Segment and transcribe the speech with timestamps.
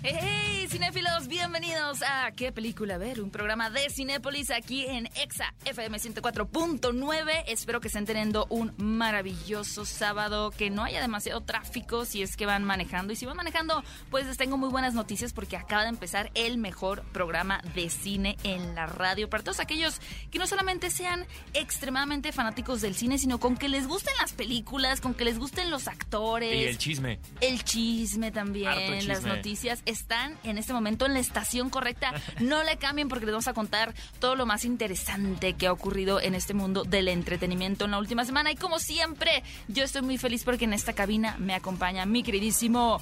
[0.00, 3.20] Hey, cinéfilos, bienvenidos a ¿Qué película ver?
[3.20, 7.42] Un programa de Cinépolis aquí en Exa FM 104.9.
[7.48, 12.46] Espero que estén teniendo un maravilloso sábado, que no haya demasiado tráfico si es que
[12.46, 13.12] van manejando.
[13.12, 16.58] Y si van manejando, pues les tengo muy buenas noticias porque acaba de empezar el
[16.58, 19.28] mejor programa de cine en la radio.
[19.28, 23.88] Para todos aquellos que no solamente sean extremadamente fanáticos del cine, sino con que les
[23.88, 26.54] gusten las películas, con que les gusten los actores.
[26.54, 27.18] Y el chisme.
[27.40, 29.02] El chisme también, chisme.
[29.02, 32.12] las noticias están en este momento en la estación correcta.
[32.40, 36.20] No le cambien porque les vamos a contar todo lo más interesante que ha ocurrido
[36.20, 38.50] en este mundo del entretenimiento en la última semana.
[38.52, 43.00] Y como siempre, yo estoy muy feliz porque en esta cabina me acompaña mi queridísimo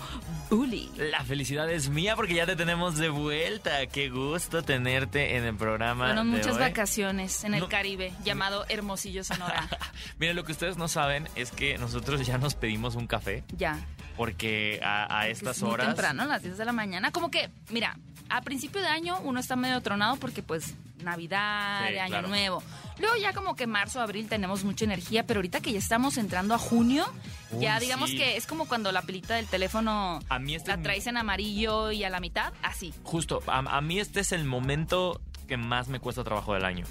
[0.51, 0.91] Bully.
[0.97, 3.87] La felicidad es mía porque ya te tenemos de vuelta.
[3.87, 6.07] Qué gusto tenerte en el programa.
[6.07, 6.61] Bueno, muchas hoy.
[6.61, 7.69] vacaciones en el No.
[7.69, 9.69] Caribe, llamado Hermosillo, Sonora.
[10.19, 13.79] Miren, lo que ustedes no saben es que nosotros ya nos pedimos un café ya.
[14.17, 15.87] porque a, a Es estas muy horas.
[15.89, 17.11] temprano, a las 10 de la mañana.
[17.11, 17.97] Como que, mira,
[18.29, 22.29] a principio de año uno está medio tronado porque pues Navidad, Sí, Año claro.
[22.29, 22.63] Nuevo.
[22.99, 26.55] Luego ya como que marzo, abril tenemos mucha energía, pero ahorita que ya estamos entrando
[26.55, 27.05] a junio,
[27.51, 28.17] Uy, ya digamos sí.
[28.17, 31.93] que es como cuando la pelita del teléfono A mí este la traes en amarillo
[31.93, 32.95] y a la mitad, así.
[33.05, 36.87] Justo, a, a mí este es el momento que más me cuesta trabajo del año.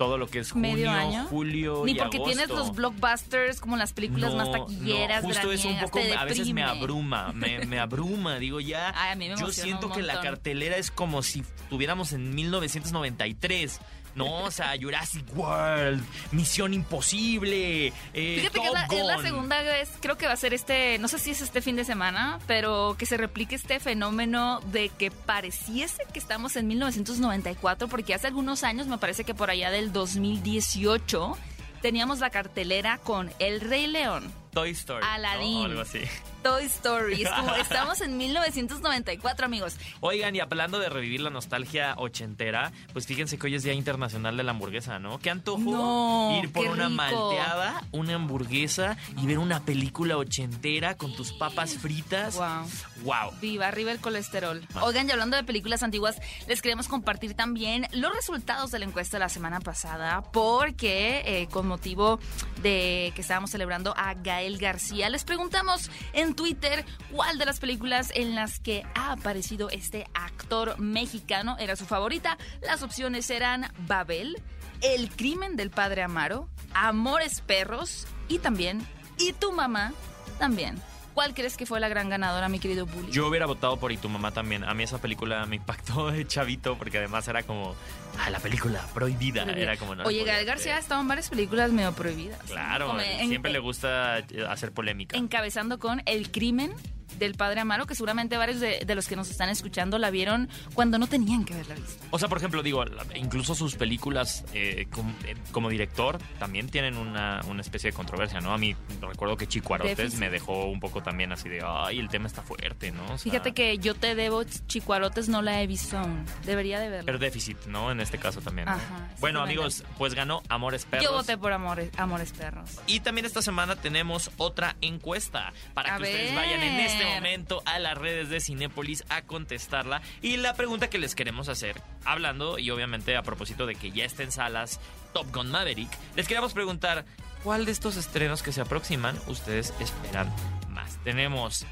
[0.00, 1.26] Todo lo que es junio, Medio año.
[1.26, 2.34] julio Ni y porque agosto.
[2.34, 6.50] tienes los blockbusters como las películas más taquilleras, no, justo es un poco, a veces
[6.54, 8.94] me abruma, me, me abruma, digo ya.
[8.96, 13.78] Ay, a mí me yo siento que la cartelera es como si tuviéramos en 1993.
[14.24, 19.90] No, o sea, Jurassic World, Misión Imposible, eh, Fíjate que es la, es segunda vez,
[20.00, 22.96] creo que va a ser este, no sé si es este fin de semana, pero
[22.98, 28.64] que se replique este fenómeno de que pareciese que estamos en 1994, porque hace algunos
[28.64, 31.36] años, me parece que por allá del 2018,
[31.82, 35.04] teníamos la cartelera con El Rey León, Toy Story.
[35.04, 35.10] ¿no?
[35.10, 35.58] Aladdin.
[35.58, 36.00] O algo así.
[36.42, 37.24] Toy Story.
[37.60, 39.76] Estamos en 1994, amigos.
[40.00, 44.36] Oigan, y hablando de revivir la nostalgia ochentera, pues fíjense que hoy es Día Internacional
[44.36, 45.18] de la Hamburguesa, ¿no?
[45.18, 45.58] ¿Qué antojo?
[45.60, 46.96] No, Ir por una rico.
[46.96, 52.36] malteada, una hamburguesa y ver una película ochentera con tus papas fritas.
[52.36, 52.66] Wow.
[53.04, 53.32] Wow.
[53.40, 54.62] Viva, arriba el colesterol.
[54.74, 54.84] Ah.
[54.84, 59.16] Oigan, y hablando de películas antiguas, les queremos compartir también los resultados de la encuesta
[59.16, 62.18] de la semana pasada, porque eh, con motivo
[62.62, 68.12] de que estábamos celebrando a Gael García, les preguntamos en Twitter cuál de las películas
[68.14, 72.38] en las que ha aparecido este actor mexicano era su favorita.
[72.62, 74.40] Las opciones eran Babel,
[74.80, 78.86] El crimen del padre Amaro, Amores perros y también
[79.18, 79.92] Y tu mamá
[80.38, 80.80] también.
[81.20, 83.12] ¿Cuál crees que fue la gran ganadora, mi querido Bully?
[83.12, 84.64] Yo hubiera votado por Y tu mamá también.
[84.64, 87.74] A mí esa película me impactó de chavito porque además era como,
[88.18, 89.42] ah, la película prohibida.
[89.42, 90.04] Era como, no.
[90.04, 92.38] Oye, Gael García ha estado en varias películas medio prohibidas.
[92.44, 92.46] ¿no?
[92.46, 95.14] Claro, Como en- siempre en- le gusta eh, hacer polémica.
[95.18, 96.72] Encabezando con El crimen
[97.18, 100.48] del padre Amaro, que seguramente varios de, de los que nos están escuchando la vieron
[100.74, 102.04] cuando no tenían que haberla visto.
[102.10, 102.84] O sea, por ejemplo, digo,
[103.14, 104.86] incluso sus películas eh,
[105.24, 108.52] eh, como, director también tienen una, una especie de controversia, ¿no?
[108.52, 110.20] A mí recuerdo que Chico Arotes Déficit.
[110.20, 113.04] me dejó un poco también así de, ay, el tema está fuerte, ¿no?
[113.04, 116.24] O sea, Fíjate que yo te debo Chicuarotes, no la he visto aún.
[116.44, 117.06] Debería de verla.
[117.06, 117.90] Pero déficit, ¿no?
[117.90, 118.66] En este caso también.
[118.66, 118.72] ¿no?
[118.72, 121.04] Ajá, bueno, amigos, pues ganó Amores Perros.
[121.04, 122.78] Yo voté por Amores, Amores Perros.
[122.86, 127.62] Y también esta semana tenemos otra encuesta para A que ustedes vayan en este momento
[127.64, 130.02] a las redes de Cinépolis a contestarla.
[130.22, 134.04] Y la pregunta que les queremos hacer, hablando y obviamente a propósito de que ya
[134.04, 134.80] está en salas
[135.12, 137.04] Top Gun Maverick, les queremos preguntar
[137.42, 140.32] cuál de estos estrenos que se aproximan ustedes esperan
[140.68, 140.98] más.
[141.04, 141.66] Tenemos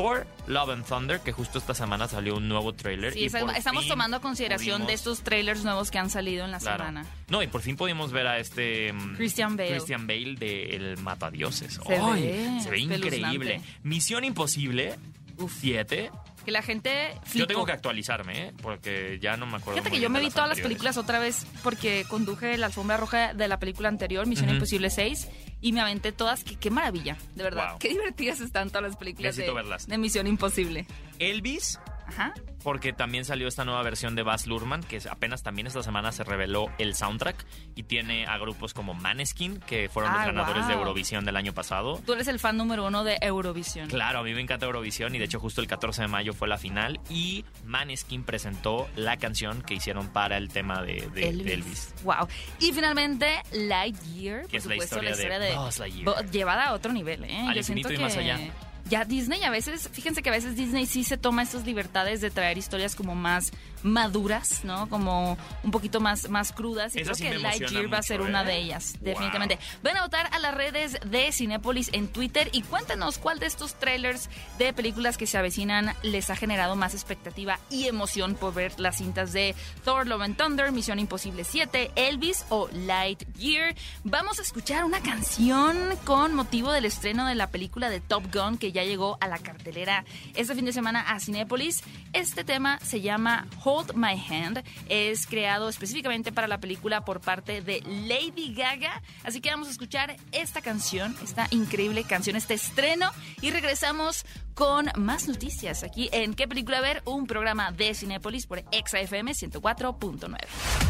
[0.00, 3.12] Thor, Love and Thunder, que justo esta semana salió un nuevo tráiler.
[3.12, 6.58] Sí, y esa- estamos tomando consideración de estos trailers nuevos que han salido en la
[6.58, 6.78] Claro.
[6.86, 7.06] semana.
[7.28, 9.70] No, y por fin pudimos ver a este mm, Christian Bale.
[9.72, 11.74] Christian Bale de El Matadioses.
[11.86, 12.22] Se ¡Ay!
[12.22, 13.60] ve se ve increíble.
[13.82, 14.96] Misión Imposible
[15.36, 15.52] Uf.
[15.60, 16.10] 7.
[16.44, 18.52] Que la gente Yo tengo que actualizarme, ¿eh?
[18.62, 19.80] Porque ya no me acuerdo.
[19.80, 23.34] Fíjate que yo me vi todas las películas otra vez porque conduje la alfombra roja
[23.34, 24.50] de la película anterior, Misión.
[24.50, 25.28] Imposible 6,
[25.60, 26.44] y me aventé todas.
[26.44, 27.70] Que, qué maravilla, de verdad.
[27.70, 27.78] Wow.
[27.78, 29.86] Qué divertidas están todas las películas de, verlas.
[29.86, 30.86] de Misión Imposible.
[31.18, 31.78] Elvis,
[32.10, 32.32] Ajá.
[32.62, 36.24] porque también salió esta nueva versión de Baz Luhrmann, que apenas también esta semana se
[36.24, 40.74] reveló el soundtrack y tiene a grupos como Maneskin, que fueron los Ah, ganadores de.
[40.74, 42.00] Eurovisión del año pasado.
[42.04, 43.88] Tú eres el fan número uno de Eurovisión.
[43.88, 46.48] Claro, a mí me encanta Eurovisión y de hecho justo el 14 de mayo fue
[46.48, 51.54] la final y Maneskin presentó la canción que hicieron para el tema de, de- de
[51.54, 51.94] Elvis.
[52.04, 52.28] Wow.
[52.58, 56.04] Y finalmente, Lightyear, por Que es la historia la historia de de, Buzz Lightyear.
[56.04, 57.46] Bo- llevada a otro nivel, ¿eh?
[57.48, 58.38] Al Yo siento infinito y que más allá.
[58.88, 62.30] Ya Disney a veces, fíjense que a veces Disney sí se toma estas libertades de
[62.30, 64.88] traer historias como más maduras, ¿no?
[64.88, 66.94] Como un poquito más, más crudas.
[66.96, 68.46] Y Esa creo sí que Lightyear va a ser una ¿eh?
[68.46, 69.04] de ellas, Wow.
[69.04, 69.58] definitivamente.
[69.82, 73.74] Ven a votar a las redes de Cinépolis en Twitter y cuéntanos cuál de estos
[73.74, 74.28] trailers
[74.58, 78.98] de películas que se avecinan les ha generado más expectativa y emoción por ver las
[78.98, 79.54] cintas de
[79.84, 83.74] Thor, Love and Thunder, Misión Imposible 7, Elvis o Lightyear.
[84.04, 88.58] Vamos a escuchar una canción con motivo del estreno de la película de Top Gun
[88.58, 90.04] que ya llegó a la cartelera
[90.34, 91.82] este fin de semana a Cinépolis.
[92.12, 94.64] Este tema se llama Hold My Hand.
[94.88, 99.00] Es creado específicamente para la película por parte de Lady Gaga.
[99.22, 103.10] Así que vamos a escuchar esta canción, esta increíble canción, este estreno.
[103.40, 104.24] Y regresamos
[104.54, 107.02] con más noticias aquí en ¿Qué película ver?
[107.04, 110.36] Un programa de Cinépolis por ExaFM 104.9.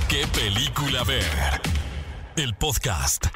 [0.09, 1.61] ¿Qué película ver?
[2.37, 3.27] El podcast.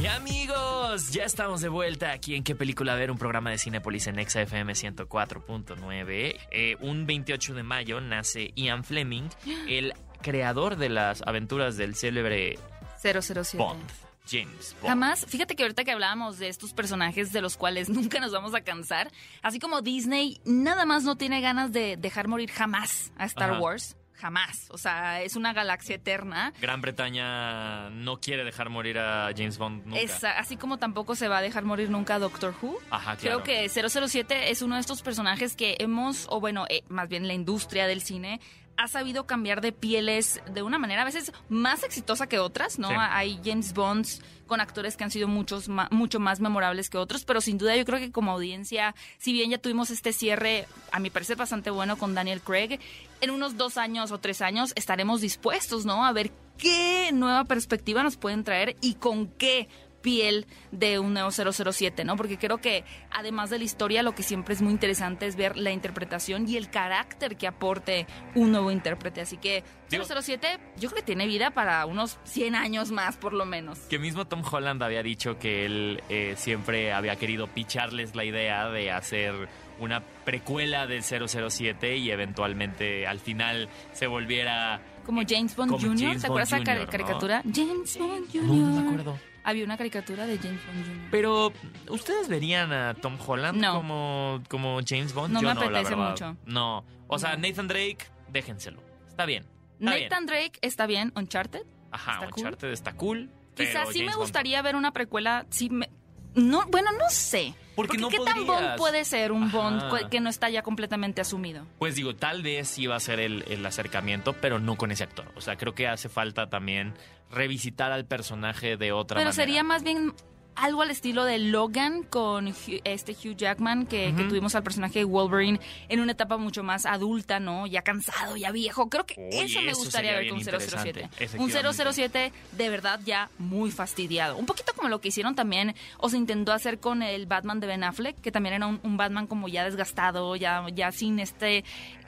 [0.00, 3.10] Y amigos, ya estamos de vuelta aquí en ¿Qué película ver?
[3.10, 6.38] Un programa de Cinepolis en XFM 104.9.
[6.50, 9.28] Eh, un 28 de mayo nace Ian Fleming,
[9.68, 12.58] el creador de las aventuras del célebre
[13.02, 13.56] 007.
[13.56, 13.82] Bond,
[14.30, 14.88] James Bond.
[14.88, 18.54] Jamás, fíjate que ahorita que hablábamos de estos personajes de los cuales nunca nos vamos
[18.54, 19.10] a cansar,
[19.42, 23.60] así como Disney nada más no tiene ganas de dejar morir jamás a Star Ajá.
[23.60, 24.66] Wars, jamás.
[24.70, 26.52] O sea, es una galaxia eterna.
[26.60, 30.00] Gran Bretaña no quiere dejar morir a James Bond nunca.
[30.00, 32.78] Es, así como tampoco se va a dejar morir nunca a Doctor Who.
[32.90, 33.42] Ajá, claro.
[33.42, 37.26] Creo que 007 es uno de estos personajes que hemos, o bueno, eh, más bien
[37.26, 38.40] la industria del cine,
[38.78, 42.88] ha sabido cambiar de pieles de una manera a veces más exitosa que otras, ¿no?
[42.88, 42.94] Sí.
[42.96, 47.24] Hay James Bonds con actores que han sido muchos ma- mucho más memorables que otros,
[47.24, 51.00] pero sin duda yo creo que como audiencia, si bien ya tuvimos este cierre, a
[51.00, 52.78] mi parecer bastante bueno con Daniel Craig,
[53.20, 56.06] en unos dos años o tres años estaremos dispuestos, ¿no?
[56.06, 59.68] A ver qué nueva perspectiva nos pueden traer y con qué
[60.08, 62.16] piel de un nuevo 007, ¿no?
[62.16, 65.58] Porque creo que además de la historia, lo que siempre es muy interesante es ver
[65.58, 69.20] la interpretación y el carácter que aporte un nuevo intérprete.
[69.20, 73.34] Así que Digo- 007 yo creo que tiene vida para unos 100 años más, por
[73.34, 73.78] lo menos.
[73.80, 78.70] Que mismo Tom Holland había dicho que él eh, siempre había querido picharles la idea
[78.70, 79.34] de hacer
[79.78, 84.80] una precuela del 007 y eventualmente al final se volviera...
[85.04, 86.86] Como James Bond Jr., James ¿te acuerdas Jr., ¿no?
[86.86, 87.42] caricatura?
[87.54, 88.42] James Bond Jr.
[88.44, 89.18] No, no me acuerdo.
[89.48, 91.08] Había una caricatura de James Bond Jr.
[91.10, 91.52] Pero,
[91.88, 93.74] ¿ustedes verían a Tom Holland No.
[93.76, 95.32] como, como James Bond?
[95.32, 96.36] No Yo me no, apetece mucho.
[96.44, 96.84] No.
[97.06, 97.48] O sea, No.
[97.48, 97.98] Nathan Drake,
[98.30, 98.82] déjenselo.
[99.08, 99.44] Está bien.
[99.80, 100.08] Está bien.
[100.10, 101.62] Nathan Drake está bien, Uncharted.
[101.90, 102.44] Ajá, está cool.
[102.44, 103.30] Uncharted está cool.
[103.56, 105.46] Quizás sí me Bond gustaría ver una precuela.
[105.50, 105.88] Sí me-
[106.38, 107.54] no, bueno, no sé.
[107.74, 108.44] Porque no ¿qué tan.
[108.44, 109.52] Bond puede ser un.
[109.52, 111.64] Bond que no está ya completamente asumido?
[111.78, 115.30] Pues digo, tal vez va a ser el, el acercamiento, pero no con ese actor.
[115.36, 116.94] O sea, creo que hace falta también
[117.30, 119.44] revisitar al personaje de otra Pero manera.
[119.44, 120.12] sería más bien
[120.60, 122.52] algo al estilo de Logan con
[122.84, 127.40] este Hugh Jackman, que, tuvimos al personaje de Wolverine en una etapa mucho más adulta,
[127.40, 127.66] ¿no?
[127.66, 128.88] Ya cansado, ya viejo.
[128.88, 131.00] Creo que eso me gustaría ver con bien 007.
[131.00, 131.92] interesante, Un efectivamente.
[131.92, 134.36] 007 de verdad ya muy fastidiado.
[134.36, 137.66] Un poquito como lo que hicieron también, o se intentó hacer con el Batman de
[137.66, 141.64] Ben Affleck, que también era un, un Batman como ya desgastado, ya, ya sin este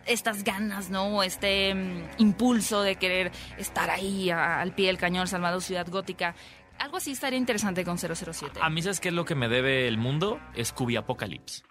[0.06, 1.22] estas ganas, ¿no?
[1.22, 6.34] Este mm, impulso de querer estar ahí a- al pie del cañón salvando Ciudad Gótica.
[6.80, 8.58] Algo así estaría interesante con 007.
[8.60, 10.40] A mí, ¿sabes qué es lo que me debe el mundo?
[10.60, 11.62] Scooby Apocalypse.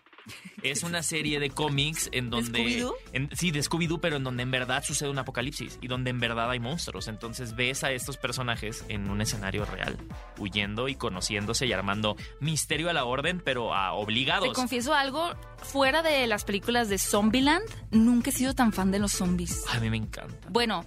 [0.62, 2.60] Es una serie de cómics en donde...
[2.60, 2.94] Scooby-Doo?
[3.14, 6.20] en- sí, de Scooby-Doo, pero en donde en verdad sucede un apocalipsis y donde en
[6.20, 7.08] verdad hay monstruos.
[7.08, 9.98] Entonces ves a estos personajes en un escenario real,
[10.38, 14.54] huyendo y conociéndose y armando misterio a la orden, pero a Te obligados.
[14.54, 15.32] confieso algo,
[15.64, 19.66] fuera de las películas de Zombieland, nunca he sido tan fan de los zombies.
[19.74, 20.48] A mí me encanta.
[20.52, 20.86] Bueno,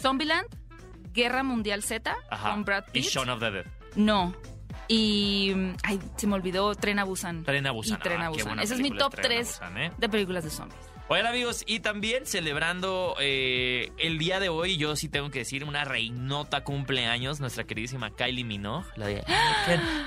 [0.00, 0.46] Zombieland,
[1.12, 2.50] Guerra Mundial Z, Ajá.
[2.50, 3.04] con Brad Y Pitt.
[3.10, 3.66] Shaun of the Dead.
[3.96, 4.34] No.
[4.88, 5.52] Y.
[5.54, 7.44] mm, Ay, se me olvidó Tren a Busan.
[7.44, 7.98] Tren a Busan.
[7.98, 8.58] Y Tren Ah, a qué Busan.
[8.60, 9.92] Ese es mi top Tren a 3 Busan, ¿eh?
[9.96, 10.78] de películas de zombies.
[11.12, 15.64] Oigan amigos, y también celebrando eh, el día de hoy, yo sí tengo que decir,
[15.64, 19.24] una reinota cumpleaños, nuestra queridísima Kylie Minogue, la de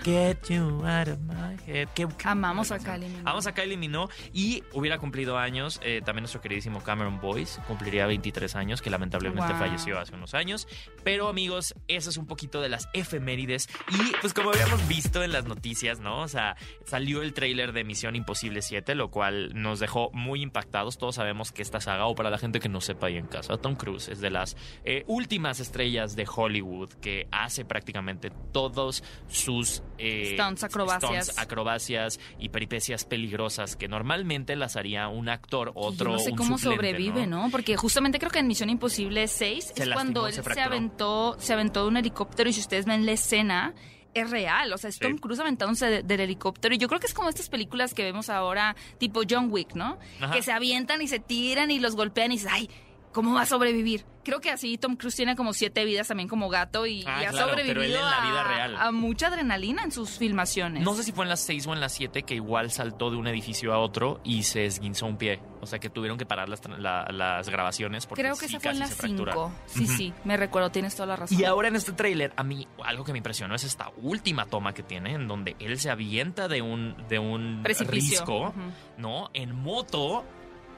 [0.06, 1.90] get you out of my head.
[1.94, 2.80] Qué- qué Amamos a.
[2.80, 3.20] Kylie Minogue.
[3.20, 8.06] Amamos a Kylie Minogue y hubiera cumplido años, eh, también nuestro queridísimo Cameron Boyce, cumpliría
[8.08, 9.60] 23 años, que lamentablemente Wow.
[9.60, 10.70] falleció hace unos años.
[11.04, 15.34] Pero amigos, eso es un poquito de las efemérides y pues como habíamos visto en
[15.34, 16.22] las noticias, ¿no?
[16.22, 16.56] O sea,
[16.86, 20.93] salió el tráiler de Misión Imposible 7, lo cual nos dejó muy impactados.
[20.98, 23.58] Todos sabemos que esta saga, o para la gente que no sepa ahí en casa,
[23.58, 29.84] Tom Cruise es de las eh, últimas estrellas de Hollywood que hace prácticamente todos sus
[29.98, 31.26] eh, Stunts, acrobacias.
[31.26, 36.32] stunts, acrobacias y peripecias peligrosas que normalmente las haría un actor, otro, Yo no sé
[36.32, 37.50] un cómo suplente, sobrevive, ¿no?
[37.52, 40.44] Porque justamente creo que en Misión Imposible 6 Se es lastimó, cuando se él se
[40.44, 40.68] fracturó.
[40.68, 43.74] aventó, se aventó de un helicóptero y si ustedes ven la escena
[44.14, 45.02] es real, o sea, es Sí.
[45.02, 48.04] Tom Cruise aventándose de- del helicóptero y yo creo que es como estas películas que
[48.04, 49.98] vemos ahora, tipo John Wick, ¿no?
[50.22, 50.34] Ajá.
[50.34, 52.70] Que se avientan y se tiran y los golpean y dices, ay,
[53.14, 54.06] ¿cómo va a sobrevivir?
[54.24, 57.26] Creo que así Tom Cruise tiene como siete vidas también como gato y, Ah, y
[57.26, 58.76] ha claro, sobrevivido pero él en la vida a- real.
[58.78, 60.82] a mucha adrenalina en sus filmaciones.
[60.84, 63.18] No sé si fue en las 6 o en las 7 que igual saltó de
[63.18, 65.42] un edificio a otro y se esguinzó un pie.
[65.60, 68.56] O sea que tuvieron que parar las, tra- la- las grabaciones porque Creo que sí
[68.56, 68.96] esa fue en las.
[68.96, 69.52] 5.
[69.66, 71.38] Sí, sí, me recuerdo, tienes toda la razón.
[71.40, 74.74] Y ahora en este tráiler, a mí algo que me impresionó es esta última toma
[74.74, 78.20] que tiene, en donde él se avienta de un, de un Precipicio.
[78.22, 78.54] risco.
[78.98, 79.30] ¿no?
[79.34, 80.24] En moto,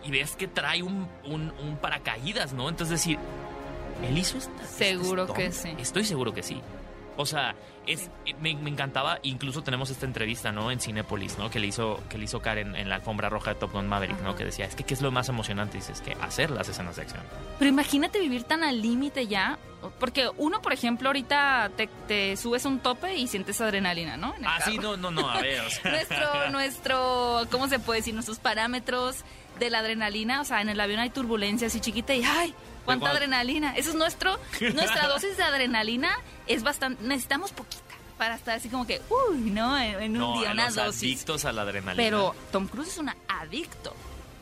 [0.06, 2.70] y ves que trae un, un- un paracaídas, ¿no?
[2.70, 3.18] Entonces decir,
[4.08, 4.66] ¿él hizo esta?
[4.66, 5.74] Seguro que sí.
[5.78, 6.62] Estoy seguro que sí.
[7.18, 7.56] O sea,
[7.88, 8.10] es,
[8.42, 10.70] me, me encantaba, incluso tenemos esta entrevista, ¿no?
[10.70, 11.50] En Cinépolis, ¿no?
[11.50, 14.20] Que le hizo, que le hizo Karen en la alfombra roja de Top Gun Maverick,
[14.22, 14.36] ¿no?
[14.36, 15.78] Que decía, es que ¿qué es lo más emocionante?
[15.78, 17.22] Dices, que hacer las escenas de acción.
[17.58, 19.58] Pero imagínate vivir tan al límite ya.
[20.00, 24.34] Porque uno, por ejemplo, ahorita te, te subes a un tope y sientes adrenalina, ¿no?
[24.36, 25.92] En el Ah, sí, no, no, no, a ver, o sea.
[25.92, 28.14] nuestro, nuestro, ¿cómo se puede decir?
[28.14, 29.24] Nuestros parámetros
[29.60, 30.42] de la adrenalina.
[30.42, 32.54] O sea, en el avión hay turbulencias y chiquita y ¡ay!
[32.86, 33.76] ¿Cuánta adrenalina?
[33.76, 34.40] Eso es nuestro,
[34.74, 36.12] nuestra dosis de adrenalina
[36.46, 37.82] es bastante, necesitamos poquita
[38.18, 39.78] para estar así como que, uy, ¿no?
[39.78, 41.04] En, un No, día, a una los dosis.
[41.04, 42.02] adictos a la adrenalina.
[42.04, 43.94] Pero Tom Cruise es un adicto.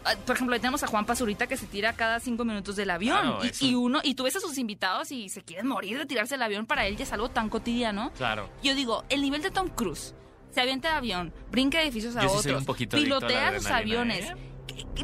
[0.05, 2.89] Ah, Por ejemplo, ahí tenemos a Juan Pazurita que se tira cada cinco minutos del
[2.89, 3.21] avión.
[3.21, 6.33] Claro, y, uno, y tú ves a sus invitados y se quieren morir de tirarse
[6.35, 6.65] del avión.
[6.65, 8.11] Para él ya es algo tan cotidiano.
[8.17, 8.49] Claro.
[8.61, 10.13] Yo digo, el nivel de Tom Cruise,
[10.51, 13.59] se avienta de avión, brinca de edificios a Yo sí otros, soy un a pilotea
[13.59, 14.25] sus aviones.
[14.25, 14.35] ¿eh?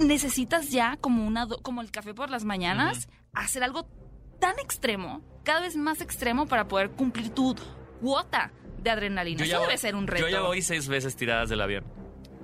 [0.02, 3.88] Necesitas ya como una como el café por las mañanas, hacer algo
[4.40, 7.56] tan extremo, cada vez más extremo para poder cumplir tu
[8.02, 9.44] cuota de adrenalina.
[9.44, 10.26] Eso debe voy- ser un reto.
[10.28, 11.84] Yo ya voy seis veces tiradas del avión.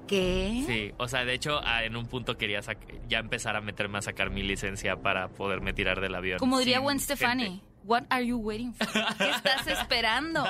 [0.07, 0.63] ¿Qué?
[0.67, 2.59] Sí, o sea, de hecho, ah, en un punto quería
[3.07, 6.37] ya empezar a meterme a sacar mi licencia para poderme tirar del avión.
[6.37, 7.65] Como diría Gwen Stefani, gente.
[7.85, 8.87] What are you waiting for?
[9.17, 10.43] ¿Qué estás esperando?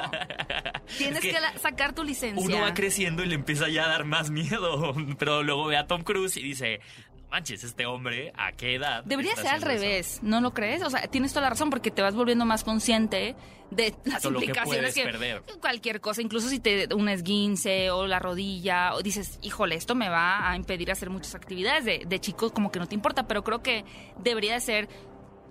[0.98, 2.44] Tienes Es que, sacar tu licencia.
[2.46, 4.94] Uno va creciendo y le empieza ya a dar más miedo.
[5.20, 6.80] Pero luego ve a Tom Cruise y dice,
[7.22, 9.04] "No manches, este hombre, ¿a qué edad?
[9.04, 10.82] Debería ser al haciendo eso?" revés, ¿no lo crees?
[10.84, 13.36] O sea, tienes toda la razón porque te vas volviendo más consciente
[13.72, 15.42] de las Todo lo que implicaciones puedes perder.
[15.60, 20.08] cualquier cosa, incluso si te un esguince o la rodilla o dices, híjole, esto me
[20.08, 23.44] va a impedir hacer muchas actividades de, de chico como que no te importa, pero
[23.44, 23.84] creo que
[24.20, 24.88] debería de ser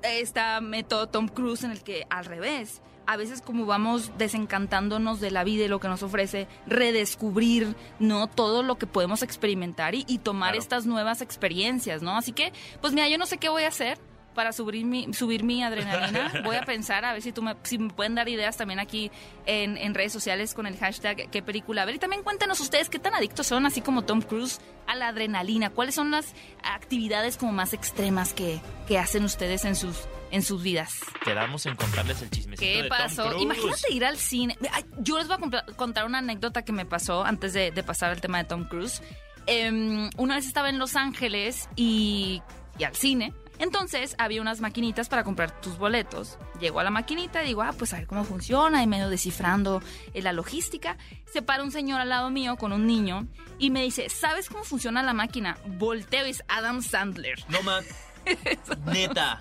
[0.05, 5.31] esta método Tom Cruise en el que al revés, a veces como vamos desencantándonos de
[5.31, 8.29] la vida y lo que nos ofrece, redescubrir, ¿no?
[8.29, 10.63] Todo lo que podemos experimentar y, y tomar Claro.
[10.63, 12.17] estas nuevas experiencias, ¿no?
[12.17, 13.99] Así que, pues mira, yo no sé qué voy a hacer
[14.35, 16.33] para subir mi, subir mi adrenalina.
[16.45, 19.11] Voy a pensar a ver si tú me, si me pueden dar ideas también aquí
[19.47, 21.95] en, en redes sociales con el hashtag qué película ver.
[21.95, 25.71] Y también cuéntanos ustedes qué tan adictos son, así como Tom Cruise, a la adrenalina.
[25.71, 29.97] ¿Cuáles son las actividades como más extremas que, que hacen ustedes en sus,
[30.31, 31.01] en sus vidas?
[31.25, 33.39] Quedamos en contarles el chismecito ¿Qué de pasó?
[33.39, 34.57] Imagínate ir al cine.
[34.99, 38.21] Yo les voy a contar una anécdota que me pasó antes de, de pasar al
[38.21, 39.01] tema de Tom Cruise.
[39.47, 42.43] Em, una vez estaba en Los Ángeles y,
[42.79, 43.33] y al cine.
[43.59, 46.39] Entonces había unas maquinitas para comprar tus boletos.
[46.61, 49.83] Llego a la maquinita y digo, ah, pues a ver cómo funciona, y medio descifrando
[50.13, 50.97] eh, la logística.
[51.33, 53.27] Se para un señor al lado mío con un niño
[53.59, 55.59] y me dice, ¿sabes cómo funciona la máquina?
[55.67, 57.39] Volteo y es Adam Sandler.
[57.49, 57.85] No, man.
[58.87, 59.41] Neta.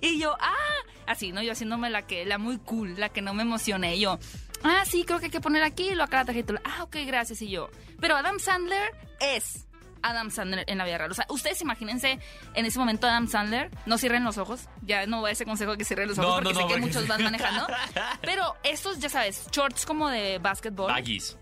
[0.00, 0.54] Y yo, ah,
[1.06, 1.42] así, ¿no?
[1.42, 3.96] Yo haciéndome la que, la muy cool, la que no me emocioné.
[3.96, 4.18] Y yo,
[4.62, 6.54] ah, sí, creo que hay que poner aquí, lo acá la tarjeta.
[6.64, 7.42] Ah, ok, gracias.
[7.42, 9.66] Y yo, pero Adam Sandler es
[10.02, 11.10] Adam Sandler en la vida real.
[11.10, 12.18] O sea, ustedes imagínense
[12.54, 14.68] en ese momento Adam Sandler, no cierren los ojos.
[14.82, 16.60] Ya no voy a ese consejo de que cierren los ojos No, porque no, sé
[16.62, 17.66] no, que porque- muchos van manejando.
[18.22, 21.38] Pero estos, ya sabes, shorts como de básquetbol, Baggies.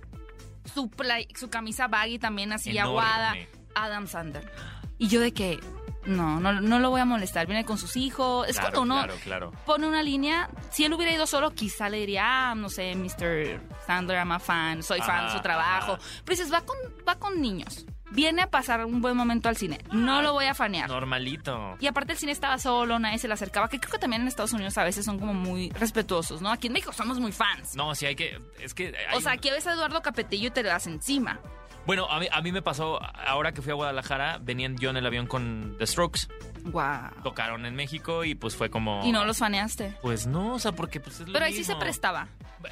[0.75, 2.89] su, play- su camisa baggy también así Enorme.
[2.91, 3.35] aguada.
[3.75, 4.51] Adam Sandler.
[4.99, 5.61] Y yo de que,
[6.07, 7.47] no, no, no lo voy a molestar.
[7.47, 8.49] Viene con sus hijos.
[8.49, 9.53] Es Claro, cuando uno claro, claro.
[9.65, 10.51] pone una línea.
[10.73, 13.61] Si él hubiera ido solo, quizá le diría, ah, no sé, Mr.
[13.87, 15.93] Sandler, I'm a fan, soy fan de su trabajo.
[15.93, 16.03] ajá.
[16.25, 16.77] Pero dices, va con,
[17.09, 17.87] va con niños.
[18.11, 19.79] Viene a pasar un buen momento al cine.
[19.93, 20.89] No lo voy a fanear.
[20.89, 21.77] Normalito.
[21.81, 24.29] Y aparte el cine estaba solo, nadie se le acercaba, que creo que también en
[24.29, 26.51] Estados Unidos a veces son como muy respetuosos, ¿no?
[26.51, 27.75] Aquí en México somos muy fans.
[27.75, 28.41] No, sí hay que...
[28.61, 28.95] Es que...
[29.09, 31.41] hay o sea, aquí ves a Eduardo Capetillo y te le das encima.
[31.89, 34.99] Bueno, a mí, a mí me pasó, ahora que fui a Guadalajara, venían yo en
[34.99, 36.29] el avión con The Strokes.
[36.65, 37.23] Wow.
[37.23, 39.03] Tocaron en México y pues fue como...
[39.07, 39.95] Y no los faneaste.
[40.03, 42.29] Pues no, o sea, porque pues es lo Pero ahí sí se prestaba.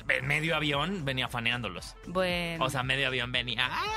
[0.09, 1.97] En medio avión venía faneándolos.
[2.07, 2.63] Bueno.
[2.63, 3.71] O sea, medio avión venía...
[3.71, 3.89] ¡ay!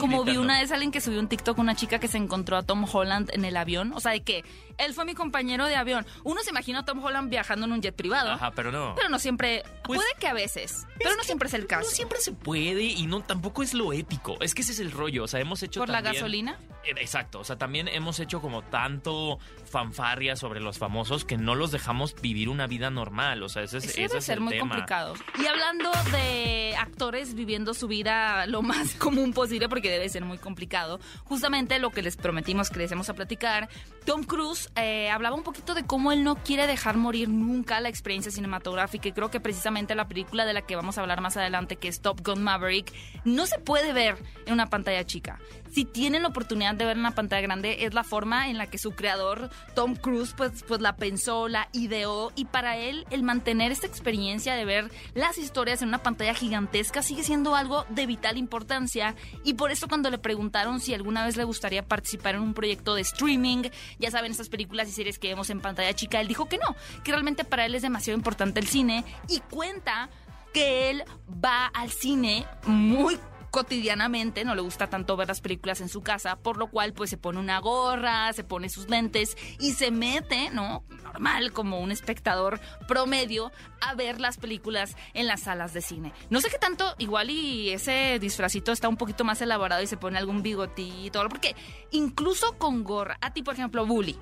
[0.00, 2.62] Como vi una vez alguien que subió un TikTok, una chica que se encontró a
[2.62, 3.92] Tom Holland en el avión.
[3.94, 4.44] O sea, de que
[4.78, 6.06] él fue mi compañero de avión.
[6.24, 8.30] Uno se imagina a Tom Holland viajando en un jet privado.
[8.32, 8.94] Ajá, pero no.
[8.96, 9.62] Pero no siempre.
[9.84, 10.86] Pues- puede que a veces.
[10.98, 11.82] Pero no siempre es el caso.
[11.84, 14.36] No siempre se puede y no tampoco es lo épico.
[14.40, 15.24] Es que ese es el rollo.
[15.24, 16.58] O sea, hemos hecho ¿Por la gasolina?
[16.84, 19.38] Eh, Exacto, o sea, también hemos hecho como tanto
[19.70, 23.78] fanfarria sobre los famosos que no los dejamos vivir una vida normal, o sea, ese
[23.78, 24.68] es, Eso ese debe es ser el muy tema.
[24.68, 25.14] complicado.
[25.38, 30.38] Y hablando de actores viviendo su vida lo más común posible, porque debe ser muy
[30.38, 33.68] complicado, justamente lo que les prometimos que les íbamos a platicar,
[34.04, 37.88] Tom Cruise eh, hablaba un poquito de cómo él no quiere dejar morir nunca la
[37.88, 41.36] experiencia cinematográfica y creo que precisamente la película de la que vamos a hablar más
[41.36, 42.92] adelante, que es Top Gun Maverick,
[43.24, 44.16] no se puede ver
[44.46, 45.38] en una pantalla chica.
[45.70, 48.66] Si tienen la oportunidad de ver en una pantalla grande, es la forma en la
[48.66, 52.32] que su creador, Tom Cruise, pues, pues la pensó, la ideó.
[52.34, 57.02] Y para él el mantener esta experiencia de ver las historias en una pantalla gigantesca
[57.02, 59.14] sigue siendo algo de vital importancia.
[59.44, 62.94] Y por eso cuando le preguntaron si alguna vez le gustaría participar en un proyecto
[62.94, 63.64] de streaming,
[63.98, 66.76] ya saben, estas películas y series que vemos en pantalla chica, él dijo que no,
[67.04, 69.04] que realmente para él es demasiado importante el cine.
[69.28, 70.10] Y cuenta
[70.52, 71.04] que él
[71.44, 73.18] va al cine muy
[73.58, 77.10] cotidianamente, no le gusta tanto ver las películas en su casa, por lo cual pues
[77.10, 80.84] se pone una gorra, se pone sus lentes y se mete, ¿no?
[81.02, 83.50] Normal, como un espectador promedio,
[83.80, 86.12] a ver las películas en las salas de cine.
[86.30, 89.96] No sé qué tanto, igual y ese disfrazito está un poquito más elaborado y se
[89.96, 91.56] pone algún bigotito, porque
[91.90, 94.16] incluso con gorra, a ti por ejemplo, Bully.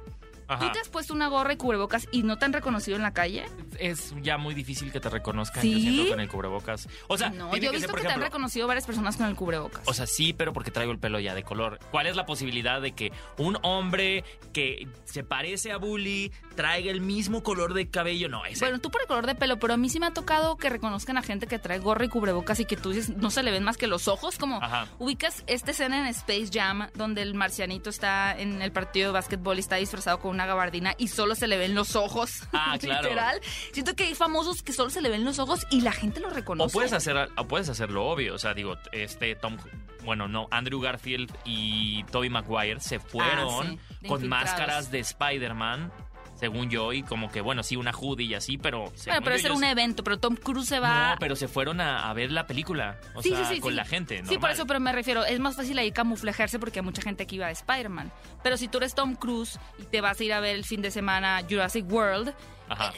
[0.49, 0.67] Ajá.
[0.67, 3.13] ¿Tú te has puesto una gorra y cubrebocas y no te han reconocido en la
[3.13, 3.47] calle?
[3.79, 5.73] Es ya muy difícil que te reconozcan, ¿Sí?
[5.73, 6.89] yo siento, con el cubrebocas.
[7.09, 9.17] O sea, no, yo he que visto ser, por que te han reconocido varias personas
[9.17, 9.83] con el cubrebocas.
[9.87, 11.79] O sea, sí, pero porque traigo el pelo ya de color.
[11.91, 17.01] ¿Cuál es la posibilidad de que un hombre que se parece a Bully traiga el
[17.01, 18.29] mismo color de cabello?
[18.29, 18.65] No, ese.
[18.65, 20.69] Bueno, tú por el color de pelo, pero a mí sí me ha tocado que
[20.69, 23.51] reconozcan a gente que trae gorra y cubrebocas y que tú dices, no se le
[23.53, 24.89] ven más que los ojos, como Ajá.
[24.99, 29.57] ubicas esta escena en Space Jam donde el marcianito está en el partido de básquetbol
[29.59, 32.43] y está disfrazado con una gabardina y solo se le ven los ojos.
[32.59, 33.03] Ah, claro.
[33.03, 33.41] Literal.
[33.73, 36.31] Siento que hay famosos que solo se le ven los ojos y la gente lo
[36.31, 36.71] reconoce.
[36.71, 39.59] O puedes hacer, o puedes hacer lo obvio, o sea, digo, este Tom,
[40.05, 45.01] bueno, no, Andrew Garfield y Tobey Maguire se fueron Ah, sí, de con máscaras de
[45.01, 45.93] Spider-Man,
[46.37, 48.93] según yo, y como que, bueno, sí, una hoodie y así, pero...
[49.07, 51.11] Bueno, pero ese era un evento, pero Tom Cruise se va...
[51.13, 53.75] No, pero se fueron a, a ver la película, o Sí, sea, sí, sí, con
[53.75, 54.53] la gente, Sí, por normal.
[54.53, 57.47] eso, pero me refiero, es más fácil ahí camuflajearse porque hay mucha gente que iba
[57.47, 58.13] de Spider-Man.
[58.43, 60.83] Pero si tú eres Tom Cruise y te vas a ir a ver el fin
[60.83, 62.35] de semana Jurassic World,
[62.69, 62.93] Ajá.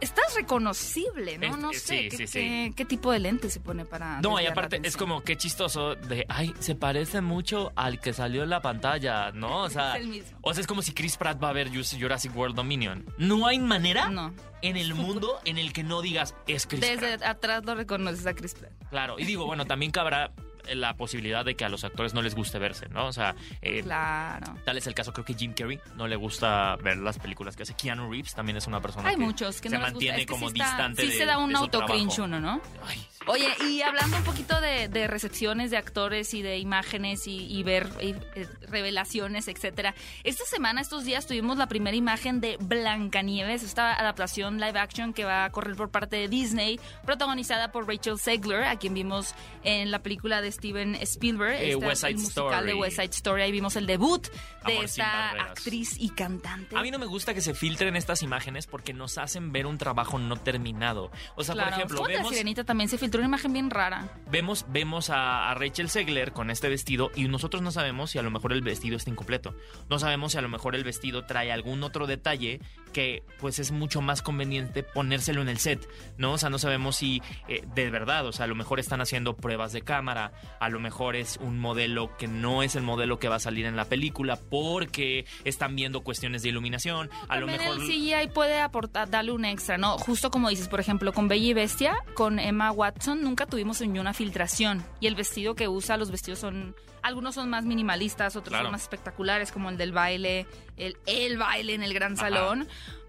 [0.00, 1.46] Estás reconocible, ¿no?
[1.46, 2.38] Es- no eh, sé sí, qué, sí, sí.
[2.38, 4.20] qué- qué tipo de lente se pone para...
[4.20, 8.42] No, y aparte es como qué chistoso de, ay, se parece mucho al que salió
[8.42, 9.62] en la pantalla, ¿no?
[9.62, 10.38] O sea, Es el mismo.
[10.42, 13.04] o sea, es como si Chris Pratt va a ver Jurassic World Dominion.
[13.18, 14.34] No hay manera No.
[14.62, 17.22] en el mundo en el que no digas es Chris Desde Pratt.
[17.22, 18.72] atrás lo reconoces a Chris Pratt.
[18.90, 20.32] Claro, y digo, bueno, también cabrá
[20.74, 23.06] la posibilidad de que a los actores no les guste verse, ¿no?
[23.06, 24.54] O sea, eh, Claro.
[24.64, 27.62] tal es el caso, creo que Jim Carrey no le gusta ver las películas que
[27.64, 27.74] hace.
[27.74, 29.94] Keanu Reeves también es una persona Hay que muchos que se no les gusta.
[29.94, 32.22] mantiene Es que como sí está- distante Sí de- se da un trabajo.
[32.24, 32.60] uno, ¿no?
[32.86, 33.06] Ay.
[33.26, 37.62] Oye, y hablando un poquito de, de recepciones de actores y de imágenes y, y
[37.62, 39.94] ver y, eh, revelaciones, etcétera.
[40.24, 45.24] Esta semana, estos días, tuvimos la primera imagen de Blancanieves, esta adaptación live action que
[45.24, 49.34] va a correr por parte de Disney, protagonizada por Rachel Zegler, a quien vimos
[49.64, 52.66] en la película de Steven Spielberg, Eh, esta- West Side musical Story.
[52.66, 53.42] de West Side Story.
[53.42, 54.26] Ahí vimos el debut
[54.66, 56.76] de Amor esta actriz y cantante.
[56.76, 59.78] A mí no me gusta que se filtren estas imágenes porque nos hacen ver un
[59.78, 61.10] trabajo no terminado.
[61.34, 63.70] O sea, Claro, por ejemplo, de la vemos, Sirenita también se filtró una imagen bien
[63.70, 64.08] rara.
[64.30, 68.22] vemos, vemos a, a Rachel Zegler con este vestido y nosotros no sabemos si a
[68.22, 69.54] lo mejor el vestido está incompleto.
[69.88, 72.60] No sabemos si a lo mejor el vestido trae algún otro detalle
[72.92, 76.32] que pues es mucho más conveniente ponérselo en el set, ¿no?
[76.32, 79.36] O sea, no sabemos si eh, de verdad, o sea, a lo mejor están haciendo
[79.36, 83.28] pruebas de cámara, a lo mejor es un modelo que no es el modelo que
[83.28, 87.76] va a salir en la película porque están viendo cuestiones de iluminación, a lo mejor...
[87.80, 89.98] el CGI puede aportar, darle un extra, ¿no?
[89.98, 93.98] Justo como dices, por ejemplo, con Bella y Bestia, con Emma Watson, nunca tuvimos ni
[93.98, 94.84] una filtración.
[95.00, 96.74] Y el vestido que usa, los vestidos son...
[97.02, 98.64] Algunos son más minimalistas, otros Claro.
[98.64, 102.22] son más espectaculares, como el del baile, el, el baile en el gran Ajá.
[102.22, 102.66] salón.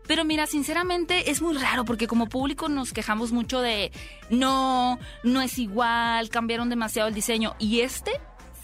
[0.07, 3.91] Pero mira, sinceramente es muy raro porque como público nos quejamos mucho de
[4.29, 7.55] no, no es igual, cambiaron demasiado el diseño.
[7.60, 8.12] Y este,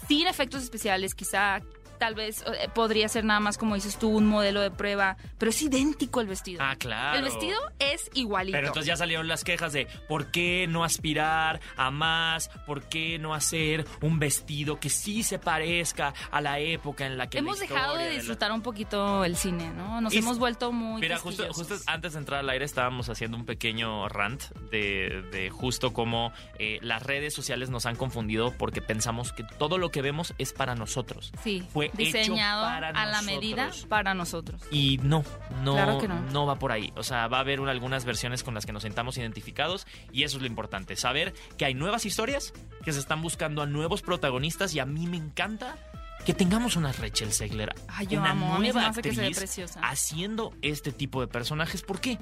[0.08, 1.60] sin efectos especiales, quizá
[2.04, 5.48] tal vez eh, podría ser nada más como dices tú, un modelo de prueba, pero
[5.48, 6.60] es idéntico el vestido.
[6.62, 7.16] Ah, claro.
[7.18, 8.56] El vestido es igualito.
[8.56, 13.18] Pero entonces ya salieron las quejas de por qué no aspirar a más, por qué
[13.18, 17.58] no hacer un vestido que sí se parezca a la época en la que Hemos
[17.60, 20.02] la dejado de la- disfrutar un poquito el cine, ¿no?
[20.02, 23.38] Nos Y- hemos vuelto muy Mira, justo, justo antes de entrar al aire estábamos haciendo
[23.38, 28.82] un pequeño rant de, de justo cómo eh, las redes sociales nos han confundido porque
[28.82, 31.32] pensamos que todo lo que vemos es para nosotros.
[31.42, 34.62] Sí, fue hecho diseñado para a la medida para nosotros.
[34.70, 35.24] Y no,
[35.62, 36.46] no, Claro que no.
[36.46, 36.92] va por ahí.
[36.96, 40.22] O sea, va a haber un- algunas versiones con las que nos sentamos identificados y
[40.24, 40.96] eso es lo importante.
[40.96, 42.52] Saber que hay nuevas historias,
[42.84, 45.76] que se están buscando a nuevos protagonistas y a mí me encanta
[46.24, 49.38] que tengamos una Rachel Zegler, Ay, yo una amo, nueva hace que se ve actriz
[49.38, 49.80] preciosa.
[49.82, 51.82] haciendo este tipo de personajes.
[51.82, 52.18] ¿Por qué?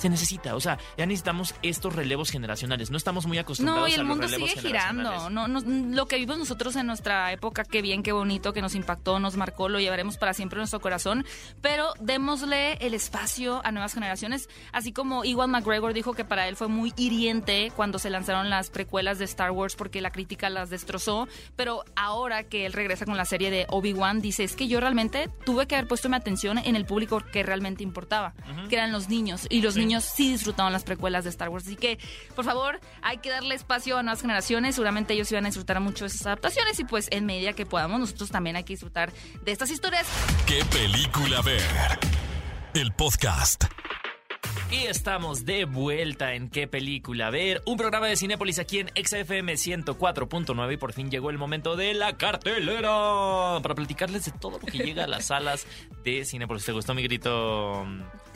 [0.00, 2.90] Se necesita, o sea, ya necesitamos estos relevos generacionales.
[2.90, 5.28] No estamos muy acostumbrados No, y a el los mundo relevos sigue girando.
[5.28, 8.74] No, no, lo que vimos nosotros en nuestra época, qué bien, qué bonito, que nos
[8.74, 11.26] impactó, nos marcó, lo llevaremos para siempre en nuestro corazón.
[11.60, 14.48] Pero démosle el espacio a nuevas generaciones.
[14.72, 18.70] Así como Iwan McGregor dijo que para él fue muy hiriente cuando se lanzaron las
[18.70, 21.28] precuelas de Star Wars porque la crítica las destrozó.
[21.56, 25.28] Pero ahora que él regresa con la serie de Obi-Wan, dice: Es que yo realmente
[25.44, 28.32] tuve que haber puesto mi atención en el público que realmente importaba,
[28.70, 29.46] que eran los niños.
[29.50, 29.80] Y los Sí.
[29.80, 31.66] niños sí disfrutaban las precuelas de Star Wars.
[31.66, 31.98] Así que,
[32.36, 34.76] por favor, hay que darle espacio a nuevas generaciones.
[34.76, 37.98] Seguramente ellos iban a disfrutar mucho de esas adaptaciones y pues en medida que podamos,
[37.98, 40.06] nosotros también hay que disfrutar de estas historias.
[40.46, 41.62] ¿Qué película ver?
[42.74, 43.64] El podcast.
[44.70, 47.60] Y estamos de vuelta en qué película ver.
[47.66, 51.92] Un programa de Cinépolis aquí en XFM 104.9 y por fin llegó el momento de
[51.92, 55.66] la cartelera para platicarles de todo lo que llega a las salas
[56.04, 56.64] de Cinépolis.
[56.64, 57.84] ¿Te gustó mi grito?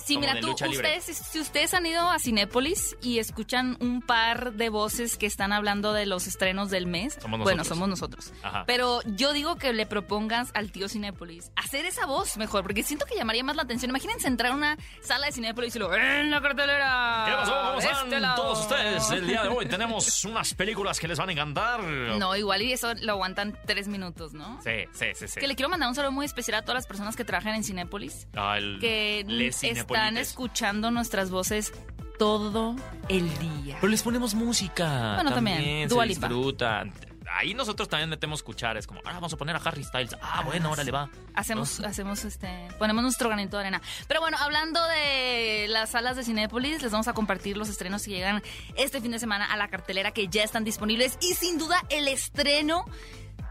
[0.05, 4.69] Sí, mira, tú, ustedes, si ustedes han ido a Cinépolis y escuchan un par de
[4.69, 8.33] voces que están hablando de los estrenos del mes, Somos bueno, somos nosotros.
[8.43, 8.65] Ajá.
[8.67, 13.07] Pero yo digo que le propongas al tío Cinépolis hacer esa voz mejor, porque siento
[13.07, 13.91] que llamaría más la atención.
[13.91, 17.25] Imagínense entrar a una sala de Cinépolis y lo en la cartelera.
[17.27, 17.55] ¿Qué pasó?
[17.69, 18.43] ¿Cómo están este lado".
[18.43, 19.11] todos ustedes?
[19.11, 21.83] El día de hoy tenemos unas películas que les van a encantar.
[21.83, 24.61] No, igual y eso lo aguantan tres minutos, ¿no?
[24.63, 25.41] Sí, sí, sí, sí.
[25.41, 27.65] Que le quiero mandar un saludo muy especial a todas las personas que trabajan en
[27.65, 29.63] Cinépolis, Ah, el- que les
[29.95, 31.73] están escuchando nuestras voces
[32.19, 32.75] todo
[33.09, 33.77] el día.
[33.81, 35.15] Pero les ponemos música.
[35.15, 36.27] Bueno, también, se Lipa.
[36.27, 36.93] disfrutan.
[37.31, 40.17] Ahí nosotros también metemos cuchares, como, ahora vamos a poner a Harry Styles.
[40.21, 41.11] Ah, bueno, ahora le va.
[41.35, 43.83] Hacemos, hacemos este, ponemos nuestro granito de arena.
[44.09, 48.11] Pero bueno, hablando de las salas de Cinépolis, les vamos a compartir los estrenos que
[48.11, 48.43] llegan
[48.77, 52.09] este fin de semana a la cartelera que ya están disponibles y sin duda el
[52.09, 52.85] estreno.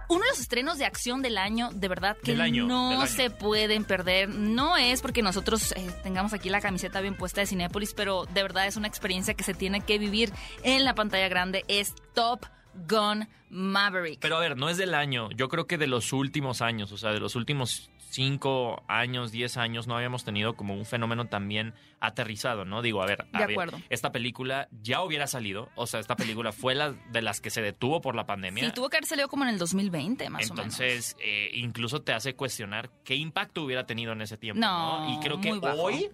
[0.10, 3.86] Uno de los estrenos de acción del año, de verdad, que año, no se pueden
[3.86, 4.30] perder.
[4.30, 8.42] No es porque nosotros eh, tengamos aquí la camiseta bien puesta de Cinépolis, pero de
[8.42, 10.32] verdad es una experiencia que se tiene que vivir
[10.63, 11.63] en la pantalla grande.
[11.68, 12.46] Es Top
[12.88, 14.20] Gun Maverick.
[14.20, 15.30] Pero a ver, no es del año.
[15.32, 19.58] Yo creo que de los últimos años, o sea, de los últimos cinco años, diez
[19.58, 22.82] años, no habíamos tenido como un fenómeno también aterrizado, ¿no?
[22.82, 23.80] Digo, a ver, a De ver, acuerdo.
[23.89, 27.62] esta película ya hubiera salido, o sea, esta película fue la de las que se
[27.62, 28.65] detuvo por la pandemia.
[28.65, 30.60] Sí, tuvo que haber salido como en el 2020, más o menos.
[30.78, 34.60] Entonces, eh, incluso te hace cuestionar qué impacto hubiera tenido en ese tiempo.
[34.62, 36.10] No, No, Y creo que hoy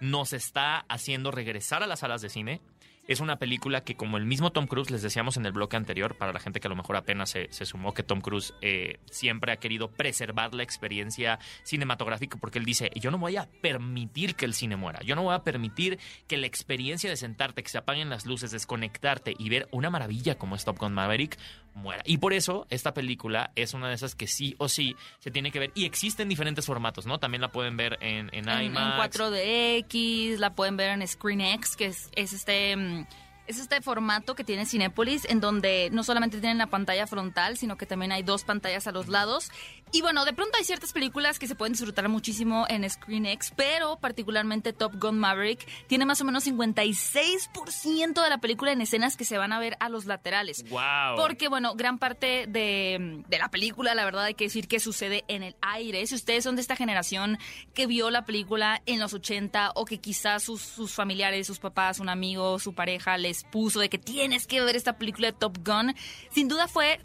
[0.00, 2.60] nos está haciendo regresar a las salas de cine.
[3.08, 6.16] Es una película que, como el mismo Tom Cruise, les decíamos en el bloque anterior,
[6.16, 9.00] para la gente que a lo mejor apenas se, se sumó, que Tom Cruise eh,
[9.10, 14.36] siempre ha querido preservar la experiencia cinematográfica, porque él dice, yo no voy a permitir
[14.36, 17.70] que el cine muera, yo no voy a permitir que la experiencia de sentarte, que
[17.70, 21.38] se apaguen las luces, desconectarte y ver una maravilla como es Top Gun Maverick,
[21.74, 22.02] muera.
[22.06, 25.50] Y por eso esta película es una de esas que sí o sí se tiene
[25.50, 25.72] que ver.
[25.74, 27.18] Y existen diferentes formatos, ¿no?
[27.18, 29.18] También la pueden ver en, en, en, en IMAX.
[29.18, 33.06] 4DX, la pueden ver en ScreenX, que es, es este mm,
[33.46, 37.76] es este formato que tiene Cinépolis, en donde no solamente tienen la pantalla frontal, sino
[37.76, 39.50] que también hay dos pantallas a los lados.
[39.90, 43.96] Y bueno, de pronto hay ciertas películas que se pueden disfrutar muchísimo en ScreenX, pero
[43.96, 49.24] particularmente Top Gun Maverick tiene más o menos 56% de la película en escenas que
[49.24, 50.64] se van a ver a los laterales.
[50.70, 51.16] ¡Wow!
[51.16, 55.24] Porque, bueno, gran parte de, de la película, la verdad hay que decir que sucede
[55.28, 56.06] en el aire.
[56.06, 57.38] Si ustedes son de esta generación
[57.74, 62.00] que vio la película en los 80 o que quizás sus, sus familiares, sus papás,
[62.00, 65.58] un amigo, su pareja les puso de que tienes que ver esta película de Top
[65.64, 65.94] Gun,
[66.30, 67.00] sin duda fue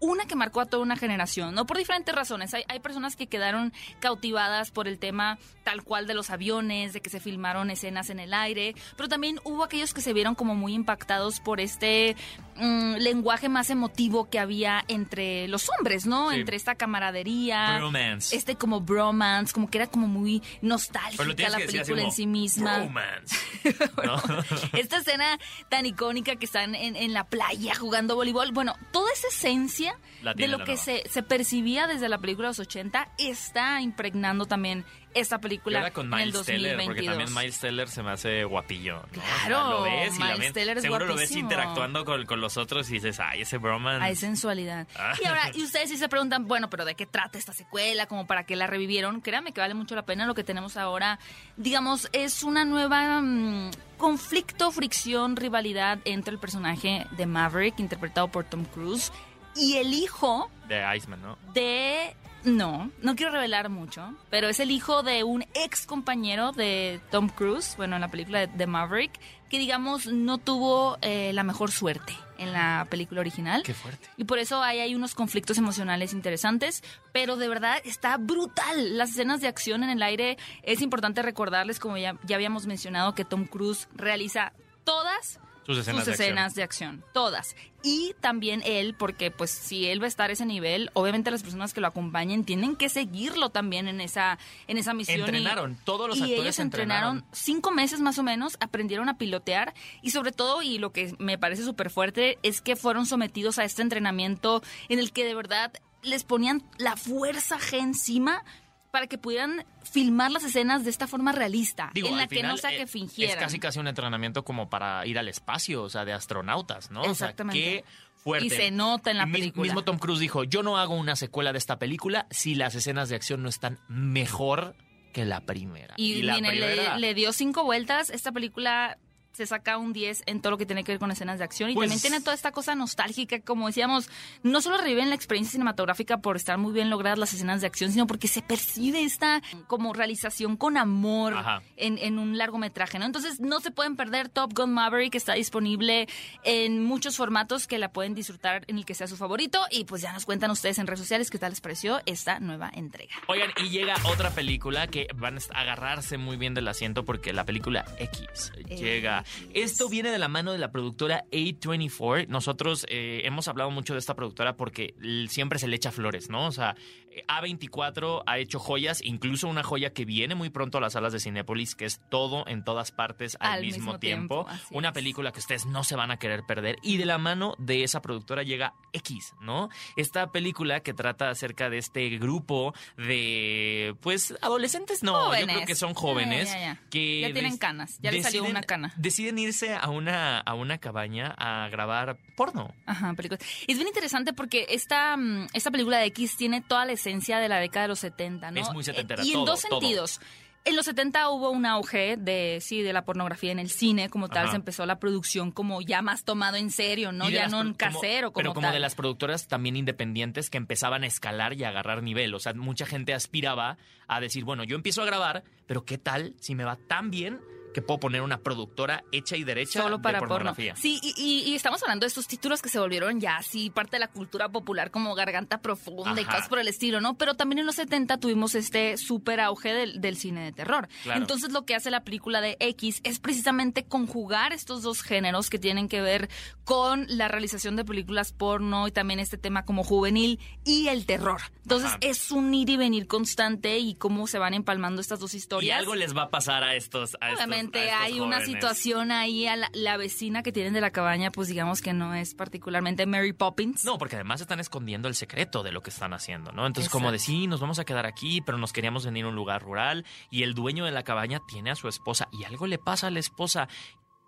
[0.00, 1.66] una que marcó a toda una generación, ¿no?
[1.66, 2.52] Por diferentes razones.
[2.54, 7.00] Hay, hay personas que quedaron cautivadas por el tema tal cual de los aviones, de
[7.00, 10.54] que se filmaron escenas en el aire, pero también hubo aquellos que se vieron como
[10.54, 12.16] muy impactados por este
[12.56, 16.30] mm, lenguaje más emotivo que había entre los hombres, ¿no?
[16.30, 16.36] Sí.
[16.36, 17.76] Entre esta camaradería.
[17.78, 18.34] Bromance.
[18.34, 22.88] Este como bromance, como que era como muy nostálgica la decir película en sí misma.
[24.72, 28.52] Esta escena tan icónica que están en, en la playa jugando voleibol.
[28.52, 29.89] Bueno, toda esa esencia
[30.36, 34.84] De lo que se, se percibía desde la película de los 80 está impregnando también
[35.14, 36.86] esta película con en el Miles Teller, 2022.
[36.86, 38.96] porque también Miles Teller se me hace guapillo.
[38.96, 39.08] ¿no?
[39.08, 42.40] Claro, O sea, lo ves y Miles Teller es seguro lo ves interactuando con, con
[42.40, 44.04] los otros y dices, ay, ese bromance.
[44.04, 44.86] Hay sensualidad.
[44.96, 45.14] Ah.
[45.20, 48.06] Y ahora, y ustedes sí se preguntan, bueno, pero ¿de qué trata esta secuela?
[48.06, 49.20] Como para qué la revivieron.
[49.20, 50.26] Créanme que vale mucho la pena.
[50.26, 51.18] Lo que tenemos ahora,
[51.56, 58.44] digamos, es una nueva mm, conflicto, fricción, rivalidad entre el personaje de Maverick, interpretado por
[58.44, 59.12] Tom Cruise,
[59.54, 61.38] y el hijo De Iceman, ¿no?
[61.52, 62.16] de...
[62.42, 67.28] No, no quiero revelar mucho, pero es el hijo de un ex compañero de Tom
[67.28, 69.12] Cruise, bueno, en la película de, de Maverick,
[69.50, 73.62] que digamos no tuvo eh, la mejor suerte en la película original.
[73.62, 74.08] Qué fuerte.
[74.16, 76.82] Y por eso ahí hay unos conflictos emocionales interesantes,
[77.12, 78.96] pero de verdad está brutal.
[78.96, 83.14] Las escenas de acción en el aire, es importante recordarles, como ya, ya habíamos mencionado,
[83.14, 85.40] que Tom Cruise realiza todas
[85.74, 86.54] Sus escenas, sus de, acción.
[86.54, 87.54] de acción, todas.
[87.82, 91.42] Y también él, porque pues si él va a estar a ese nivel, obviamente las
[91.42, 95.18] personas que lo acompañen tienen que seguirlo también en esa, en esa misión.
[95.18, 97.34] y- Entrenaron, todos los y actores ellos entrenaron entrenaron.
[97.34, 101.38] cinco meses más o menos, aprendieron a pilotear y sobre todo, y lo que me
[101.38, 105.72] parece súper fuerte, es que fueron sometidos a este entrenamiento en el que de verdad
[106.02, 108.44] les ponían la fuerza G encima
[108.90, 112.56] para que pudieran filmar las escenas de esta forma realista, Digo, en la que no
[112.56, 113.36] sea eh, que fingieran.
[113.38, 117.00] Es casi casi un entrenamiento como para ir al espacio, o sea, de astronautas, ¿no?
[117.00, 117.60] O sea, Exactamente.
[117.60, 117.84] qué
[118.16, 118.46] fuerte.
[118.46, 119.62] Y se nota en la película.
[119.62, 123.08] Mismo Tom Cruise dijo, yo no hago una secuela de esta película si las escenas
[123.08, 124.74] de acción no están mejor
[125.12, 125.94] que la primera.
[125.96, 128.10] Y, la le- primera- le, dio cinco vueltas.
[128.10, 128.98] Esta película
[129.40, 131.70] se saca un 10 en todo lo que tiene que ver con escenas de acción
[131.70, 134.10] y Pues- también tiene toda esta cosa nostálgica, como decíamos,
[134.42, 137.90] no solo reviven la experiencia cinematográfica por estar muy bien logradas las escenas de acción,
[137.90, 141.34] sino porque se percibe esta como realización con amor
[141.76, 143.06] en, en un largometraje, ¿no?
[143.06, 146.06] Entonces no se pueden perder Top Gun Maverick, que está disponible
[146.44, 150.02] en muchos formatos que la pueden disfrutar en el que sea su favorito y pues
[150.02, 153.14] ya nos cuentan ustedes en redes sociales qué tal les pareció esta nueva entrega.
[153.28, 157.44] Oigan, y llega otra película que van a agarrarse muy bien del asiento porque la
[157.44, 159.24] película X llega.
[159.54, 162.26] Esto viene de la mano de la productora A24.
[162.28, 164.94] Nosotros eh, hemos hablado mucho de esta productora porque
[165.28, 166.46] siempre se le echa flores, ¿no?
[166.46, 166.76] O sea,
[167.10, 171.12] eh, A24 ha hecho joyas, incluso una joya que viene muy pronto a las salas
[171.12, 174.46] de Cinépolis, que es todo en todas partes al, Al mismo, mismo tiempo.
[174.70, 174.94] Una es.
[174.94, 176.76] película que ustedes no se van a querer perder.
[176.82, 179.68] Y de la mano de esa productora llega X, ¿no?
[179.96, 185.74] Esta película que trata acerca de este grupo de, pues, adolescentes, no, yo creo que
[185.74, 186.48] son jóvenes.
[186.48, 186.80] Ya, ya, ya.
[186.90, 188.92] Que Ya tienen canas, ya les salió una cana.
[188.96, 192.74] Deciden irse a una, a una cabaña a grabar porno.
[192.86, 193.44] Ajá, películas.
[193.66, 197.48] Es bien interesante porque esta, mm, esta película de X tiene toda la esencia de
[197.48, 198.60] la década de los 70, ¿no?
[198.60, 199.80] Es muy setentera, Eh, Y en todo, dos todo.
[199.80, 200.20] sentidos.
[200.66, 204.28] En los 70 hubo un auge de, sí, de la pornografía en el cine, como
[204.28, 204.50] tal, Ajá.
[204.50, 207.30] se empezó la producción como ya más tomado en serio, ¿no?
[207.30, 208.74] Ya no en casero, como Pero como tal.
[208.74, 212.34] de las productoras también independientes que empezaban a escalar y a agarrar nivel.
[212.34, 216.34] O sea, mucha gente aspiraba a decir, bueno, yo empiezo a grabar, pero ¿qué tal
[216.40, 217.40] si me va tan bien
[217.72, 220.34] que puedo poner una productora hecha y derecha Solo para de porno.
[220.34, 220.74] pornografía?
[220.76, 223.96] Sí, y, y- y estamos hablando de estos títulos que se volvieron ya así parte
[223.96, 227.14] de la cultura popular como Garganta Profunda y cosas por el estilo, ¿no?
[227.16, 230.88] Pero también en los 70 tuvimos este súper auge del, del cine de terror.
[231.02, 231.20] Claro.
[231.20, 235.58] Entonces lo que hace la película de X es precisamente conjugar estos dos géneros que
[235.58, 236.28] tienen que ver
[236.64, 241.40] con la realización de películas porno y también este tema como juvenil y el terror.
[241.62, 241.98] Entonces Ajá.
[242.00, 245.78] es un ir y venir constante y cómo se van empalmando estas dos Y historias.
[245.78, 247.16] algo les va a pasar a estos.
[247.20, 250.90] A estos- A hay una situación ahí a la, la vecina que tienen de la
[250.90, 253.84] cabaña, pues digamos que no es particularmente Mary Poppins.
[253.84, 256.66] No, porque además están escondiendo el secreto de lo que están haciendo, ¿no?
[256.66, 259.34] Entonces, como de sí, nos vamos a quedar aquí, pero nos queríamos venir a un
[259.34, 262.78] lugar rural y el dueño de la cabaña tiene a su esposa y algo le
[262.78, 263.68] pasa a la esposa,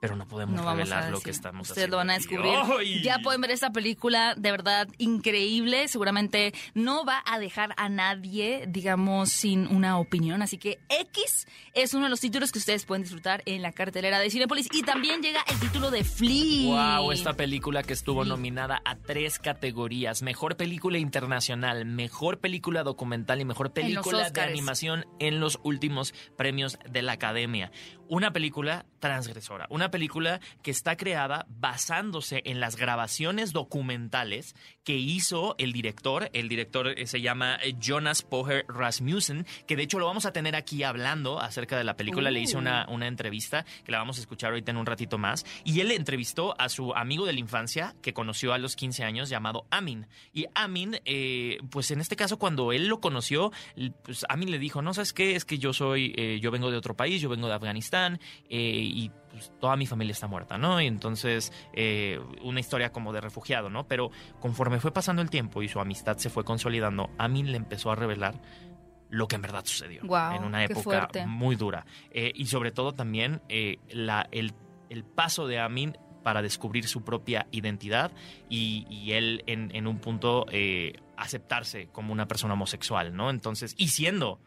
[0.02, 1.94] pero no podemos No revelar lo que estamos Ustedes haciendo.
[1.94, 2.52] lo van a descubrir.
[2.76, 3.02] ¡Ay!
[3.04, 5.86] Ya pueden ver esta película, de verdad increíble.
[5.86, 10.42] Seguramente no va a dejar a nadie, digamos, sin una opinión.
[10.42, 14.18] Así que X es uno de los títulos que ustedes pueden disfrutar en la cartelera
[14.18, 14.66] de Cinepolis.
[14.72, 16.98] Y también llega el título de Flea.
[16.98, 18.28] Wow, esta película que estuvo Sí.
[18.28, 25.06] nominada a tres categorías: mejor película internacional, mejor película documental y mejor película de animación
[25.20, 27.70] en los últimos premios de la Academia.
[28.08, 35.55] Una película transgresora, una película que está creada basándose en las grabaciones documentales que hizo
[35.59, 36.31] el director.
[36.33, 40.33] El director eh, se llama eh, Jonas Poher Rasmussen, que de hecho lo vamos a
[40.33, 42.31] tener aquí hablando acerca de la película.
[42.31, 45.45] Le hice una, una entrevista que la vamos a escuchar ahorita en un ratito más.
[45.64, 49.29] Y él entrevistó a su amigo de la infancia que conoció a los 15 años
[49.29, 50.07] llamado Amin.
[50.33, 53.53] Y Amin, eh, pues en este caso cuando él lo conoció,
[54.03, 55.35] pues Amin le dijo, no, ¿sabes qué?
[55.35, 58.61] Es que yo soy, eh, yo vengo de otro país, yo vengo de Afganistán eh,
[58.61, 60.81] y pues, toda mi familia está muerta, ¿no?
[60.81, 61.53] Y entonces
[62.42, 63.87] una historia como de refugiado, ¿no?
[63.87, 67.90] Pero conforme fue pasando el tiempo y su amistad se fue consolidando, Amin le empezó
[67.90, 68.35] a revelar
[69.11, 71.85] lo que en verdad sucedió en una época muy dura.
[72.11, 74.54] Eh, y sobre todo también eh, la, el,
[74.88, 78.12] el paso de Amin para descubrir su propia identidad
[78.48, 83.28] y, y él en, en un punto eh, aceptarse como una persona homosexual, ¿no?
[83.28, 84.40] Entonces, y siendo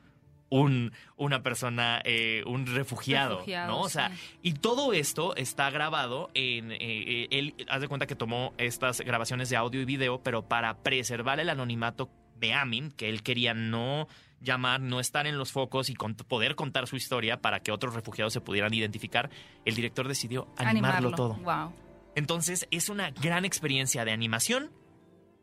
[0.49, 3.81] un, una persona, eh, un refugiado, Refugiado, ¿no?
[3.81, 4.38] O sea, sí.
[4.43, 6.71] y todo esto está grabado en.
[6.71, 10.47] eh, eh, él, haz de cuenta que tomó estas grabaciones de audio y video, pero
[10.47, 14.08] para preservar el anonimato de Amin, que él quería no
[14.41, 18.34] llamar, no estar en los focos y poder contar su historia para que otros refugiados
[18.34, 19.29] se pudieran identificar,
[19.65, 21.34] el director decidió animarlo, todo.
[21.36, 21.73] Wow.
[22.15, 24.71] Entonces es una gran experiencia de animación,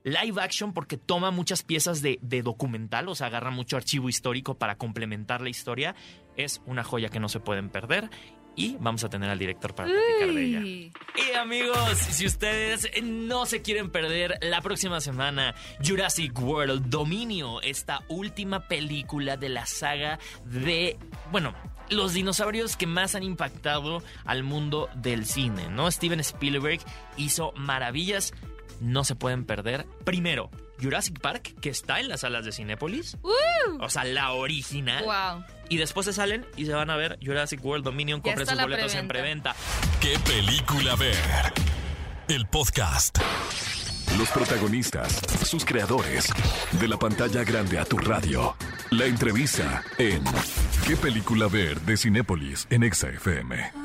[0.05, 4.55] live action porque toma muchas piezas de, de, documental, o sea, agarra mucho archivo histórico
[4.55, 5.95] para complementar la historia.
[6.37, 8.11] Es una joya que no se pueden perder
[8.55, 10.61] y vamos a tener al director para platicar de ella.
[10.61, 18.03] Y amigos, si ustedes no se quieren perder la próxima semana Jurassic World Dominio, esta
[18.09, 20.99] última película de la saga de,
[21.31, 21.55] bueno,
[21.91, 25.91] los dinosaurios que más han impactado al mundo del cine, ¿no?
[25.91, 26.81] Steven Spielberg
[27.17, 28.33] hizo maravillas,
[28.83, 29.87] no se pueden perder.
[30.05, 33.16] Primero, Jurassic Park, que está en las salas de Cinépolis.
[33.81, 35.05] O sea, la original.
[35.05, 35.45] Wow.
[35.68, 38.21] Y después se salen y se van a ver Jurassic World Dominion.
[38.21, 39.55] Compren sus boletos en preventa.
[40.01, 41.16] ¿Qué película ver?
[42.29, 43.18] El podcast.
[44.18, 46.31] Los protagonistas, sus creadores.
[46.73, 48.55] De la pantalla grande a tu radio.
[48.90, 50.23] La entrevista en
[50.87, 51.81] ¿Qué película ver?
[51.81, 53.82] de Cinépolis en Exa FM.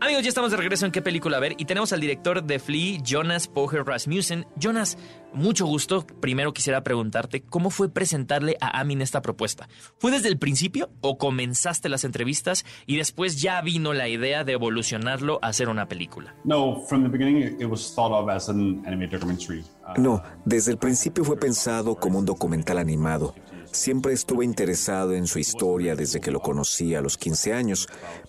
[0.00, 3.00] Amigos, ya estamos de regreso en qué película ver y tenemos al director de Flea,
[3.04, 4.46] Jonas Poher Rasmussen.
[4.56, 4.96] Jonas,
[5.32, 6.06] mucho gusto.
[6.20, 9.68] Primero quisiera preguntarte cómo fue presentarle a Amin esta propuesta.
[9.98, 14.52] ¿Fue desde el principio o comenzaste las entrevistas y después ya vino la idea de
[14.52, 16.36] evolucionarlo a hacer una película?
[16.44, 19.64] No, from the beginning it was thought of as an animated documentary.
[19.96, 23.34] No, desde el principio fue pensado como un documental animado.
[23.72, 27.88] Siempre estuve interesado en su historia desde que lo conocí a los 15 años,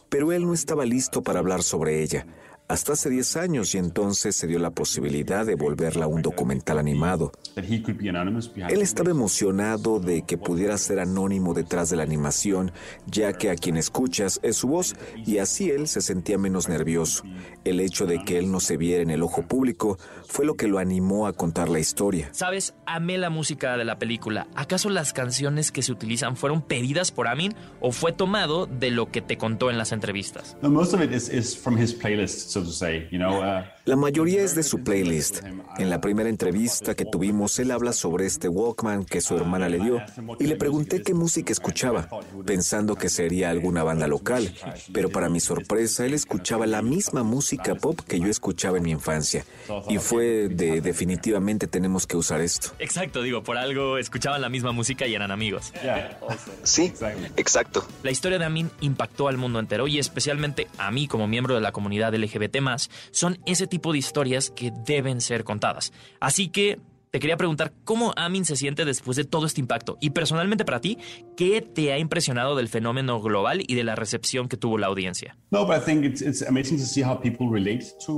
[0.09, 2.25] pero él no estaba listo para hablar sobre ella
[2.69, 7.31] hasta hace 10 años y entonces se dio la posibilidad de volverla un documental animado.
[7.55, 12.71] Él estaba emocionado de que pudiera ser anónimo detrás de la animación,
[13.07, 17.23] ya que a quien escuchas es su voz y así él se sentía menos nervioso.
[17.63, 20.67] El hecho de que él no se viera en el ojo público fue lo que
[20.67, 22.29] lo animó a contar la historia.
[22.33, 24.47] Sabes, amé la música de la película.
[24.53, 29.11] ¿Acaso las canciones que se utilizan fueron pedidas por Amin o fue tomado de lo
[29.11, 30.55] que te contó en las entrevistas?
[30.61, 32.58] most of it is, from his playlist.
[32.59, 33.07] so to say.
[33.11, 35.41] You know, uh, la mayoría es de su playlist.
[35.79, 39.79] En la primera entrevista que tuvimos, él habla sobre este Walkman que su hermana le
[39.79, 39.99] dio
[40.37, 42.07] y le pregunté qué música escuchaba,
[42.45, 44.53] pensando que sería alguna banda local.
[44.93, 48.91] Pero para mi sorpresa, él escuchaba la misma música pop que yo escuchaba en mi
[48.91, 49.43] infancia.
[49.89, 52.69] Y fue de definitivamente tenemos que usar esto.
[52.77, 55.73] Exacto, digo, por algo escuchaban la misma música y eran amigos.
[56.61, 56.93] Sí,
[57.37, 57.87] exacto.
[58.03, 61.61] La historia de Amin impactó al mundo entero y especialmente a mí como miembro de
[61.61, 65.91] la comunidad LGBT más, son ese tipo de historias que deben ser contadas.
[66.19, 66.79] Así que
[67.11, 70.79] te quería preguntar cómo Amin se siente después de todo este impacto y personalmente para
[70.79, 70.99] ti,
[71.35, 75.35] ¿qué te ha impresionado del fenómeno global y de la recepción que tuvo la audiencia?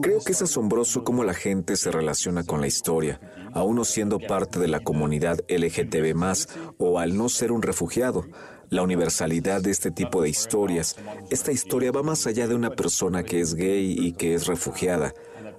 [0.01, 3.21] Creo que es asombroso cómo la gente se relaciona con la historia,
[3.53, 6.13] aún no siendo parte de la comunidad LGTB
[6.77, 8.25] o al no ser un refugiado
[8.69, 10.95] la universalidad de este tipo de historias.
[11.29, 15.13] Esta historia va más allá de una persona que es gay y que es refugiada.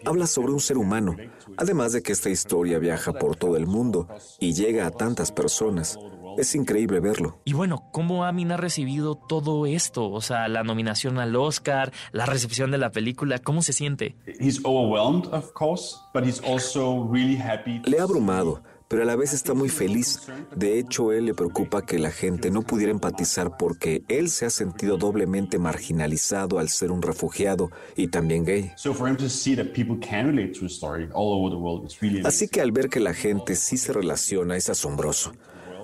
[0.04, 1.16] Habla sobre un ser humano,
[1.56, 4.08] además de que esta historia viaja por todo el mundo
[4.40, 5.98] y llega a tantas personas.
[6.38, 7.40] Es increíble verlo.
[7.44, 10.10] Y bueno, ¿cómo Amin ha recibido todo esto?
[10.10, 14.16] O sea, la nominación al Oscar, la recepción de la película, ¿cómo se siente?
[17.84, 18.62] Le ha abrumado,
[18.92, 20.20] pero a la vez está muy feliz.
[20.54, 24.50] De hecho, él le preocupa que la gente no pudiera empatizar porque él se ha
[24.50, 28.70] sentido doblemente marginalizado al ser un refugiado y también gay.
[32.24, 35.32] Así que al ver que la gente sí se relaciona es asombroso.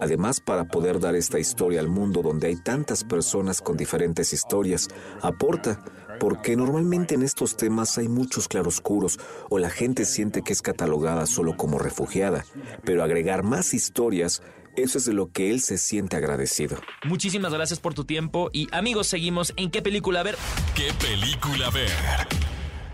[0.03, 4.89] Además, para poder dar esta historia al mundo donde hay tantas personas con diferentes historias,
[5.23, 5.83] aporta
[6.19, 9.19] porque normalmente en estos temas hay muchos claroscuros
[9.51, 12.45] o la gente siente que es catalogada solo como refugiada,
[12.85, 14.43] pero agregar más historias
[14.77, 16.79] eso es de lo que él se siente agradecido.
[17.05, 20.37] Muchísimas gracias por tu tiempo y amigos, seguimos en qué película ver.
[20.75, 21.91] ¿Qué película ver?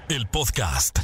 [0.08, 0.98] El podcast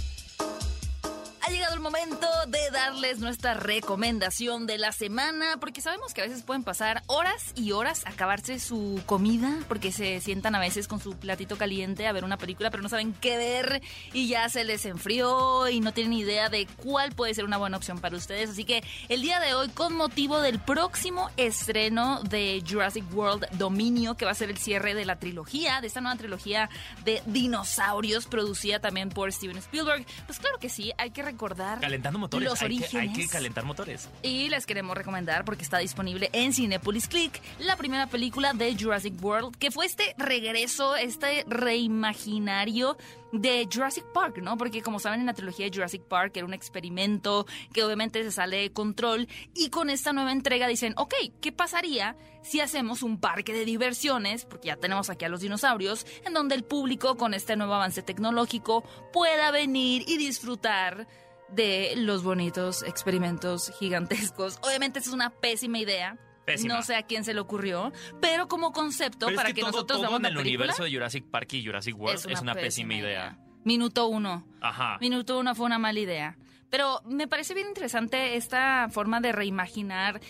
[1.43, 6.27] ha llegado el momento de darles nuestra recomendación de la semana, porque sabemos que a
[6.27, 10.87] veces pueden pasar horas y horas a acabarse su comida, porque se sientan a veces
[10.87, 14.49] con su platito caliente a ver una película, pero no saben qué ver y ya
[14.49, 18.17] se les enfrió y no tienen idea de cuál puede ser una buena opción para
[18.17, 18.51] ustedes.
[18.51, 24.17] Así que el día de hoy, con motivo del próximo estreno de Jurassic World Dominio,
[24.17, 26.69] que va a ser el cierre de la trilogía, de esta nueva trilogía
[27.05, 32.19] de dinosaurios producida también por Steven Spielberg, pues claro que sí, hay que recordar calentando
[32.19, 32.49] motores.
[32.49, 32.91] los hay orígenes.
[32.91, 34.09] Que, hay que calentar motores.
[34.23, 39.15] Y les queremos recomendar, porque está disponible en Cinepolis Click, la primera película de Jurassic
[39.23, 42.99] World, que fue este regreso, este reimaginario
[43.33, 44.59] de Jurassic Park, ¿no?
[44.59, 48.33] Porque como saben en la trilogía de Jurassic Park era un experimento que obviamente se
[48.33, 53.21] sale de control y con esta nueva entrega dicen, ok, ¿qué pasaría si hacemos un
[53.21, 57.35] parque de diversiones, porque ya tenemos aquí a los dinosaurios, en donde el público con
[57.35, 58.83] este nuevo avance tecnológico
[59.13, 61.07] pueda venir y disfrutar
[61.53, 64.59] de los bonitos experimentos gigantescos?
[64.63, 66.19] Obviamente esa es una pésima idea.
[66.45, 66.75] Pésima.
[66.75, 69.61] No sé a quién se le ocurrió, pero como concepto Pero es para que que,
[69.61, 72.31] todo, nosotros todo veamos en la el película, universo de Jurassic Park y Jurassic World
[72.31, 73.39] es una, pésima idea.
[73.65, 74.47] Minuto uno.
[74.61, 74.97] Ajá.
[75.01, 76.37] Minuto uno fue una mala idea.
[76.71, 80.21] Pero me parece bien interesante esta forma de reimaginar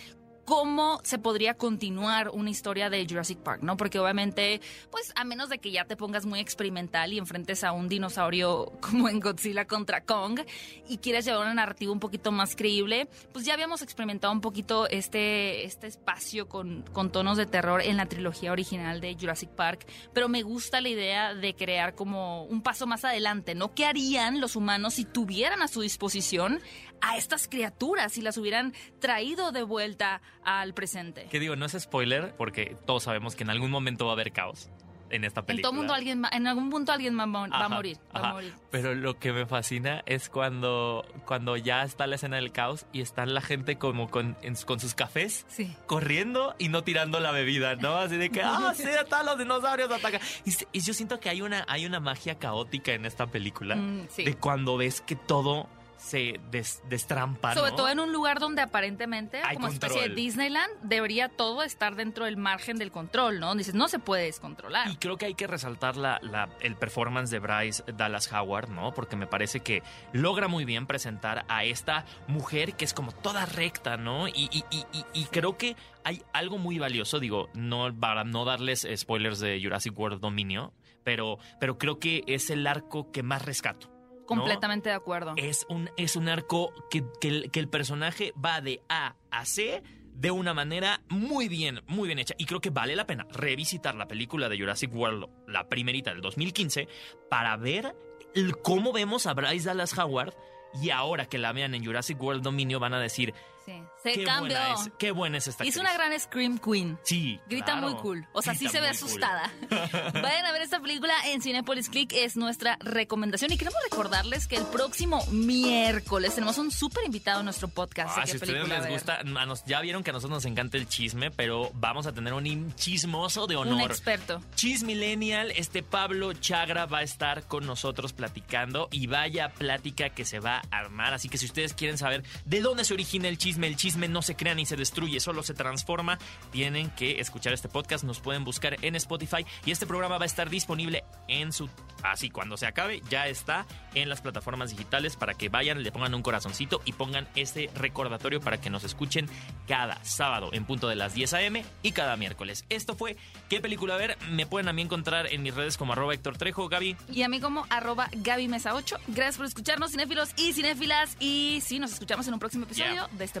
[0.45, 3.77] cómo se podría continuar una historia de Jurassic Park, ¿no?
[3.77, 7.71] Porque obviamente, pues a menos de que ya te pongas muy experimental y enfrentes a
[7.71, 10.41] un dinosaurio como en Godzilla contra Kong
[10.87, 14.87] y quieres llevar una narrativa un poquito más creíble, pues ya habíamos experimentado un poquito
[14.89, 19.85] este, este espacio con, con tonos de terror en la trilogía original de Jurassic Park,
[20.13, 23.73] pero me gusta la idea de crear como un paso más adelante, ¿no?
[23.73, 26.61] ¿Qué harían los humanos si tuvieran a su disposición
[27.01, 31.27] a estas criaturas, si las hubieran traído de vuelta al presente?
[31.31, 34.31] Que digo, no es spoiler porque todos sabemos que en algún momento va a haber
[34.31, 34.69] caos
[35.09, 35.69] en esta En película.
[35.69, 37.27] todo mundo alguien, en algún punto alguien va, a
[37.67, 38.29] morir, va ajá.
[38.29, 38.53] a morir.
[38.71, 43.01] Pero lo que me fascina es cuando, cuando ya está la escena del caos y
[43.01, 45.75] están la gente como con, en- con sus cafés Sí.
[45.85, 47.97] corriendo y no tirando la bebida, ¿no?
[47.97, 50.21] Así de que, ah, sí, están los dinosaurios atacan.
[50.45, 54.07] Y, y yo siento que hay una, hay una magia caótica en esta película Mm,
[54.09, 54.23] sí.
[54.23, 55.67] de cuando ves que todo
[56.01, 57.75] se des- destrampa, Sobre ¿no?
[57.77, 60.15] todo en un lugar donde aparentemente, Hay como especie de.
[60.15, 63.53] Disneyland, debería todo estar dentro del margen del control, ¿no?
[63.55, 64.89] Dices, no se puede descontrolar.
[64.89, 68.93] Y creo que hay que resaltar la, la- el performance de Bryce Dallas Howard, ¿no?
[68.95, 73.45] Porque me parece que logra muy bien presentar a esta mujer que es como toda
[73.45, 74.27] recta, ¿no?
[74.27, 78.43] Y, y- y- y- y creo que hay algo muy valioso, digo, no para no
[78.43, 80.73] darles spoilers de Jurassic World Dominio,
[81.03, 83.89] pero, pero creo que es el arco que más rescato.
[84.35, 84.41] ¿No?
[84.41, 85.33] Completamente de acuerdo.
[85.37, 89.45] Es un, es un arco que, que el, que el personaje va de A a
[89.45, 89.81] C
[90.13, 92.35] de una manera muy bien, muy bien hecha.
[92.37, 96.21] Y creo que vale la pena revisitar la película de Jurassic World, la primerita del
[96.21, 96.87] 2015,
[97.29, 97.95] para ver
[98.35, 100.33] el- cómo vemos a Bryce Dallas Howard.
[100.81, 103.33] Y ahora que la vean en Jurassic World Dominio van a decir,
[103.65, 103.73] Sí.
[104.03, 104.57] Se qué cambió.
[104.57, 105.89] buena es, qué buena es esta Y es actriz".
[105.89, 106.97] una gran Scream Queen.
[107.03, 107.81] Sí, Grita claro.
[107.89, 108.27] muy cool.
[108.33, 109.07] O sea, sí Grita se ve muy cool.
[109.07, 109.51] asustada.
[110.21, 112.11] Vayan a ver esta película en Cinepolis Click.
[112.13, 113.51] Es nuestra recomendación.
[113.51, 118.15] Y queremos recordarles que el próximo miércoles tenemos un súper invitado en nuestro podcast.
[118.15, 120.37] de Ah, qué si a ustedes les gusta, a nos- ya vieron que a nosotros
[120.37, 123.75] nos encanta el chisme, pero vamos a tener un chismoso de honor.
[123.75, 124.41] Un experto.
[124.55, 130.25] Cheese Millennial, este Pablo Chagra va a estar con nosotros platicando y vaya plática que
[130.25, 131.13] se va a armar.
[131.13, 134.21] Así que si ustedes quieren saber de dónde se origina el chisme, el chisme no
[134.21, 136.17] se crea ni se destruye, solo se transforma,
[136.51, 138.03] tienen que escuchar este podcast.
[138.03, 141.69] Nos pueden buscar en Spotify y este programa va a estar disponible en su.
[142.03, 146.13] Así, cuando se acabe, ya está en las plataformas digitales para que vayan, le pongan
[146.15, 149.27] un corazoncito y pongan este recordatorio para que nos escuchen
[149.67, 151.63] cada sábado en punto de las 10 a.m.
[151.83, 152.65] y cada miércoles.
[152.69, 153.17] Esto fue
[153.49, 154.17] ¿Qué película ver?
[154.29, 156.95] Me pueden a mí encontrar en mis redes como arroba Héctor Trejo, Gaby.
[157.11, 158.97] Y a mí como arroba Gaby Mesa 8.
[159.07, 161.17] Gracias por escucharnos, cinéfilos y cinéfilas.
[161.19, 163.07] Y sí, nos escuchamos en un próximo episodio Yeah.
[163.11, 163.40] de este